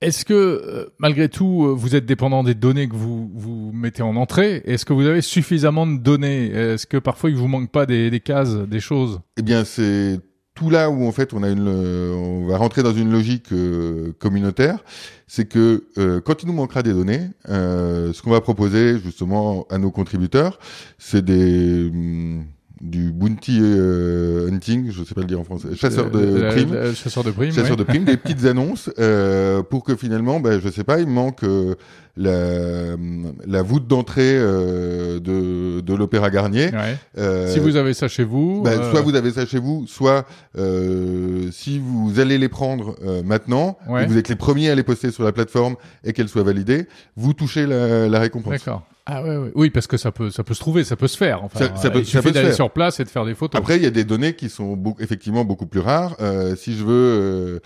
Est-ce 0.00 0.24
que, 0.24 0.90
malgré 1.00 1.28
tout, 1.28 1.74
vous 1.76 1.96
êtes 1.96 2.06
dépendant 2.06 2.44
des 2.44 2.54
données 2.54 2.88
que 2.88 2.94
vous, 2.94 3.28
vous 3.34 3.72
mettez 3.74 4.02
en 4.02 4.14
entrée 4.14 4.62
Est-ce 4.64 4.84
que 4.84 4.92
vous 4.92 5.04
avez 5.06 5.22
suffisamment 5.22 5.88
de 5.88 5.96
données? 5.98 6.46
Est-ce 6.52 6.86
que 6.86 6.98
parfois 6.98 7.30
il 7.30 7.36
vous 7.36 7.48
manque 7.48 7.72
pas 7.72 7.84
des, 7.84 8.08
des 8.08 8.20
cases, 8.20 8.54
des 8.54 8.78
choses? 8.78 9.18
Eh 9.36 9.42
bien, 9.42 9.64
c'est 9.64 10.20
tout 10.58 10.70
là 10.70 10.90
où 10.90 11.06
en 11.06 11.12
fait 11.12 11.32
on 11.34 11.44
a 11.44 11.50
une, 11.50 11.68
euh, 11.68 12.12
on 12.14 12.46
va 12.48 12.56
rentrer 12.56 12.82
dans 12.82 12.92
une 12.92 13.12
logique 13.12 13.52
euh, 13.52 14.12
communautaire. 14.18 14.80
C'est 15.28 15.46
que 15.48 15.84
euh, 15.98 16.20
quand 16.20 16.42
il 16.42 16.46
nous 16.48 16.52
manquera 16.52 16.82
des 16.82 16.92
données, 16.92 17.30
euh, 17.48 18.12
ce 18.12 18.22
qu'on 18.22 18.30
va 18.30 18.40
proposer 18.40 18.98
justement 18.98 19.68
à 19.70 19.78
nos 19.78 19.92
contributeurs, 19.92 20.58
c'est 20.98 21.24
des 21.24 21.88
hum, 21.88 22.44
du 22.80 23.10
bounty 23.12 23.58
euh, 23.60 24.48
hunting, 24.48 24.90
je 24.92 25.02
sais 25.02 25.14
pas 25.14 25.22
le 25.22 25.26
dire 25.26 25.40
en 25.40 25.44
français, 25.44 25.68
chasseur 25.74 26.10
de 26.10 26.18
Euh, 26.18 26.42
la- 26.42 26.48
primes. 26.52 26.74
la- 26.74 26.94
chasseur 26.94 27.24
de 27.24 27.30
primes. 27.32 27.50
chasseur 27.52 27.70
ouais. 27.72 27.76
de 27.76 27.82
primes, 27.82 28.04
des 28.04 28.16
petites 28.16 28.44
annonces 28.46 28.88
euh, 28.98 29.62
pour 29.62 29.82
que 29.84 29.96
finalement, 29.96 30.38
ben, 30.40 30.60
je 30.62 30.68
sais 30.68 30.84
pas, 30.84 31.00
il 31.00 31.08
manque 31.08 31.42
euh, 31.42 31.74
la, 32.16 32.96
la 33.46 33.62
voûte 33.62 33.86
d'entrée 33.86 34.36
euh, 34.36 35.18
de, 35.20 35.80
de 35.80 35.94
l'Opéra 35.94 36.30
Garnier. 36.30 36.70
Ouais. 36.72 37.48
Si 37.48 37.58
vous 37.58 37.76
avez 37.76 37.94
ça 37.94 38.06
chez 38.08 38.24
vous, 38.24 38.62
ben, 38.62 38.80
Soit 38.90 39.00
vous 39.02 39.14
avez 39.16 39.32
ça 39.32 39.44
chez 39.46 39.58
vous, 39.58 39.86
soit 39.86 40.24
euh, 40.56 41.48
si 41.52 41.78
vous 41.78 42.20
allez 42.20 42.38
les 42.38 42.48
prendre 42.48 42.96
euh, 43.04 43.22
maintenant, 43.22 43.78
Ouais. 43.88 44.06
vous 44.06 44.16
êtes 44.18 44.28
les 44.28 44.36
premiers 44.36 44.70
à 44.70 44.74
les 44.74 44.82
poster 44.82 45.10
sur 45.10 45.24
la 45.24 45.32
plateforme 45.32 45.76
et 46.04 46.12
qu'elles 46.12 46.28
soient 46.28 46.42
validées, 46.42 46.86
vous 47.16 47.32
touchez 47.32 47.66
la, 47.66 48.08
la 48.08 48.18
récompense. 48.20 48.52
D'accord. 48.52 48.82
Ah 49.10 49.22
ouais, 49.22 49.36
ouais. 49.38 49.50
Oui, 49.54 49.70
parce 49.70 49.86
que 49.86 49.96
ça 49.96 50.12
peut, 50.12 50.30
ça 50.30 50.44
peut 50.44 50.52
se 50.52 50.60
trouver, 50.60 50.84
ça 50.84 50.94
peut 50.96 51.08
se 51.08 51.16
faire. 51.16 51.42
Enfin, 51.42 51.58
Ça- 51.60 51.76
ça 51.76 51.88
euh, 51.88 51.90
peut- 51.90 51.98
il 52.00 52.04
ça 52.04 52.10
suffit 52.10 52.22
peut 52.24 52.28
se 52.28 52.34
d'aller 52.34 52.46
faire. 52.48 52.54
sur 52.56 52.70
place 52.70 53.00
et 53.00 53.04
de 53.04 53.08
faire 53.08 53.24
des 53.24 53.34
photos. 53.34 53.58
Après, 53.58 53.76
il 53.76 53.82
y 53.82 53.86
a 53.86 53.90
des 53.90 54.04
données 54.04 54.34
qui 54.34 54.50
sont 54.50 54.78
effectivement 55.00 55.44
beaucoup 55.46 55.64
plus 55.66 55.80
rares. 55.80 56.14
Euh, 56.20 56.54
si 56.56 56.76
je 56.76 56.84
veux 56.84 56.90
euh, 56.92 57.58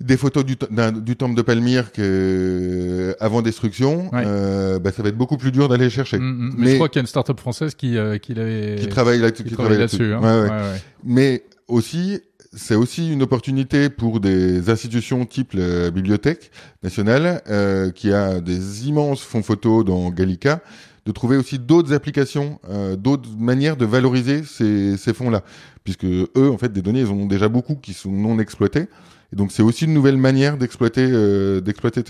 des 0.00 0.16
photos 0.16 0.44
du, 0.44 0.56
du 1.02 1.16
temple 1.16 1.34
de 1.34 1.42
Palmyre 1.42 1.90
que, 1.92 3.16
avant 3.20 3.42
destruction, 3.42 4.10
Ouais. 4.12 4.22
euh, 4.26 4.78
bah, 4.78 4.92
ça 4.92 5.02
va 5.02 5.08
être 5.08 5.16
beaucoup 5.18 5.36
plus 5.36 5.50
dur 5.52 5.68
d'aller 5.68 5.90
chercher. 5.90 6.18
Mm, 6.18 6.22
mm. 6.22 6.54
mais, 6.56 6.64
mais- 6.64 6.70
je 6.70 6.74
crois 6.76 6.88
qu'il 6.88 6.96
y 6.96 7.00
a 7.00 7.02
une 7.02 7.06
start-up 7.08 7.40
française 7.40 7.74
qui, 7.74 7.96
euh, 7.98 8.18
qui 8.18 8.34
Qui 8.34 8.88
travaille 8.88 9.18
là-dessus. 9.20 9.44
qui 9.44 9.54
travaille 9.54 9.78
là-dessus. 9.78 10.12
hein. 10.14 10.20
Ouais. 10.20 10.42
Ouais, 10.50 10.56
ouais. 10.56 10.80
Mais 11.04 11.42
aussi, 11.68 12.20
c'est 12.56 12.74
aussi 12.74 13.12
une 13.12 13.22
opportunité 13.22 13.90
pour 13.90 14.20
des 14.20 14.70
institutions 14.70 15.24
type 15.26 15.52
la 15.52 15.90
Bibliothèque 15.90 16.50
nationale, 16.82 17.42
euh, 17.48 17.90
qui 17.90 18.12
a 18.12 18.40
des 18.40 18.88
immenses 18.88 19.22
fonds 19.22 19.42
photos 19.42 19.84
dans 19.84 20.10
Gallica, 20.10 20.60
de 21.06 21.12
trouver 21.12 21.36
aussi 21.36 21.58
d'autres 21.58 21.92
applications, 21.92 22.60
euh, 22.70 22.96
d'autres 22.96 23.28
manières 23.38 23.76
de 23.76 23.84
valoriser 23.84 24.42
ces, 24.44 24.96
ces 24.96 25.12
fonds-là. 25.12 25.42
Puisque 25.84 26.04
eux, 26.04 26.50
en 26.50 26.56
fait, 26.56 26.72
des 26.72 26.80
données, 26.80 27.00
ils 27.00 27.10
ont 27.10 27.26
déjà 27.26 27.48
beaucoup 27.48 27.74
qui 27.74 27.92
sont 27.92 28.10
non 28.10 28.38
exploitées. 28.38 28.88
Et 29.32 29.36
donc, 29.36 29.52
c'est 29.52 29.62
aussi 29.62 29.84
une 29.84 29.94
nouvelle 29.94 30.16
manière 30.16 30.56
d'exploiter 30.56 31.08
euh, 31.10 31.60
d'exploiter 31.60 32.02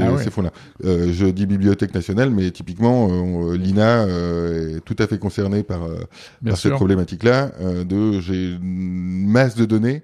Ah 0.00 0.12
ouais. 0.12 0.22
ces 0.22 0.30
fonds-là. 0.30 0.52
Euh, 0.84 1.12
je 1.12 1.26
dis 1.26 1.46
Bibliothèque 1.46 1.94
nationale, 1.94 2.30
mais 2.30 2.50
typiquement, 2.50 3.08
euh, 3.10 3.56
l'INA 3.56 4.04
euh, 4.06 4.76
est 4.76 4.80
tout 4.80 4.96
à 4.98 5.06
fait 5.06 5.18
concernée 5.18 5.62
par, 5.62 5.84
euh, 5.84 5.96
par 6.44 6.56
cette 6.56 6.72
problématique-là 6.72 7.52
de 7.84 8.20
j'ai 8.20 8.52
une 8.52 9.26
masse 9.28 9.54
de 9.54 9.64
données 9.64 10.02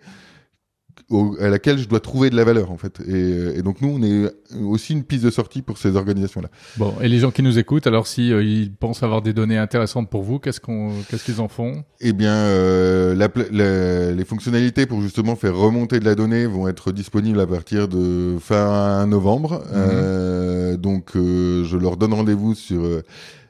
au- 1.11 1.37
à 1.41 1.49
laquelle 1.49 1.79
je 1.79 1.89
dois 1.89 2.01
trouver 2.01 2.31
de 2.31 2.37
la 2.37 2.45
valeur 2.45 2.71
en 2.71 2.77
fait. 2.77 3.01
Et, 3.09 3.59
et 3.59 3.63
donc 3.63 3.81
nous, 3.81 3.89
on 3.89 4.03
est 4.03 4.31
aussi 4.65 4.93
une 4.93 5.05
piste 5.05 5.25
de 5.25 5.31
sortie 5.31 5.63
pour 5.63 5.79
ces 5.79 5.97
organisations-là. 5.97 6.49
Bon, 6.77 6.95
et 7.01 7.09
les 7.09 7.19
gens 7.19 7.31
qui 7.31 7.43
nous 7.43 7.59
écoutent, 7.59 7.87
alors 7.87 8.07
si 8.07 8.33
euh, 8.33 8.43
ils 8.43 8.73
pensent 8.73 9.03
avoir 9.03 9.23
des 9.23 9.33
données 9.33 9.59
intéressantes 9.59 10.11
pour 10.11 10.23
vous, 10.23 10.39
qu'est-ce 10.39 10.61
qu'on, 10.61 10.91
qu'est-ce 11.11 11.25
qu'ils 11.25 11.41
en 11.41 11.49
font? 11.49 11.85
Eh 12.01 12.13
bien, 12.13 12.35
euh, 12.35 13.15
la 13.15 13.29
la- 13.51 14.13
les 14.13 14.25
fonctionnalités 14.25 14.87
pour 14.87 15.01
justement 15.03 15.37
faire 15.37 15.57
remonter 15.57 16.01
de 16.01 16.05
la 16.05 16.15
donnée 16.15 16.47
vont 16.47 16.69
être 16.69 16.93
disponibles 16.93 17.41
à 17.41 17.47
partir 17.47 17.89
de 17.89 18.37
fin 18.41 19.07
novembre. 19.07 19.63
Euh, 19.73 20.77
donc, 20.77 21.17
euh, 21.17 21.65
je 21.65 21.77
leur 21.77 21.97
donne 21.97 22.13
rendez-vous 22.15 22.55
sur 22.55 22.83
euh, 22.85 23.03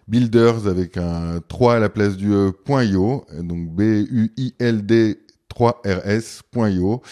Builders 0.08 0.66
avec 0.66 0.96
un 0.96 1.40
3 1.48 1.74
à 1.74 1.78
la 1.78 1.88
place 1.88 2.16
du 2.16 2.30
.io, 2.32 3.24
donc 3.42 3.68
B-U-I-L-D 3.74 5.18
3rs.io 5.58 7.02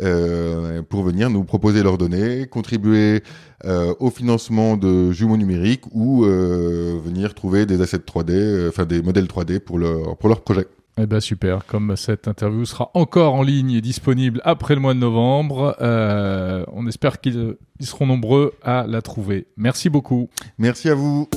euh, 0.00 0.82
pour 0.82 1.02
venir 1.02 1.30
nous 1.30 1.44
proposer 1.44 1.82
leurs 1.82 1.98
données, 1.98 2.46
contribuer 2.46 3.22
euh, 3.64 3.94
au 4.00 4.10
financement 4.10 4.76
de 4.76 5.12
jumeaux 5.12 5.36
numériques 5.36 5.84
ou 5.92 6.24
euh, 6.24 6.98
venir 7.04 7.34
trouver 7.34 7.66
des 7.66 7.80
assets 7.80 7.98
3D, 7.98 8.30
euh, 8.32 8.68
enfin 8.70 8.84
des 8.84 9.02
modèles 9.02 9.26
3D 9.26 9.60
pour 9.60 9.78
leur 9.78 10.16
pour 10.16 10.28
leur 10.28 10.40
projet. 10.40 10.66
Eh 10.98 11.06
ben 11.06 11.20
super, 11.20 11.64
comme 11.64 11.96
cette 11.96 12.28
interview 12.28 12.66
sera 12.66 12.90
encore 12.92 13.34
en 13.34 13.42
ligne 13.42 13.70
et 13.70 13.80
disponible 13.80 14.42
après 14.44 14.74
le 14.74 14.80
mois 14.80 14.92
de 14.92 14.98
novembre, 14.98 15.74
on 15.80 16.86
espère 16.86 17.20
qu'ils 17.20 17.56
ils 17.80 17.86
seront 17.86 18.06
nombreux 18.06 18.52
à 18.62 18.84
la 18.86 19.00
trouver. 19.00 19.46
Merci 19.56 19.88
beaucoup. 19.88 20.28
Merci 20.58 20.90
à 20.90 20.94
vous. 20.94 21.28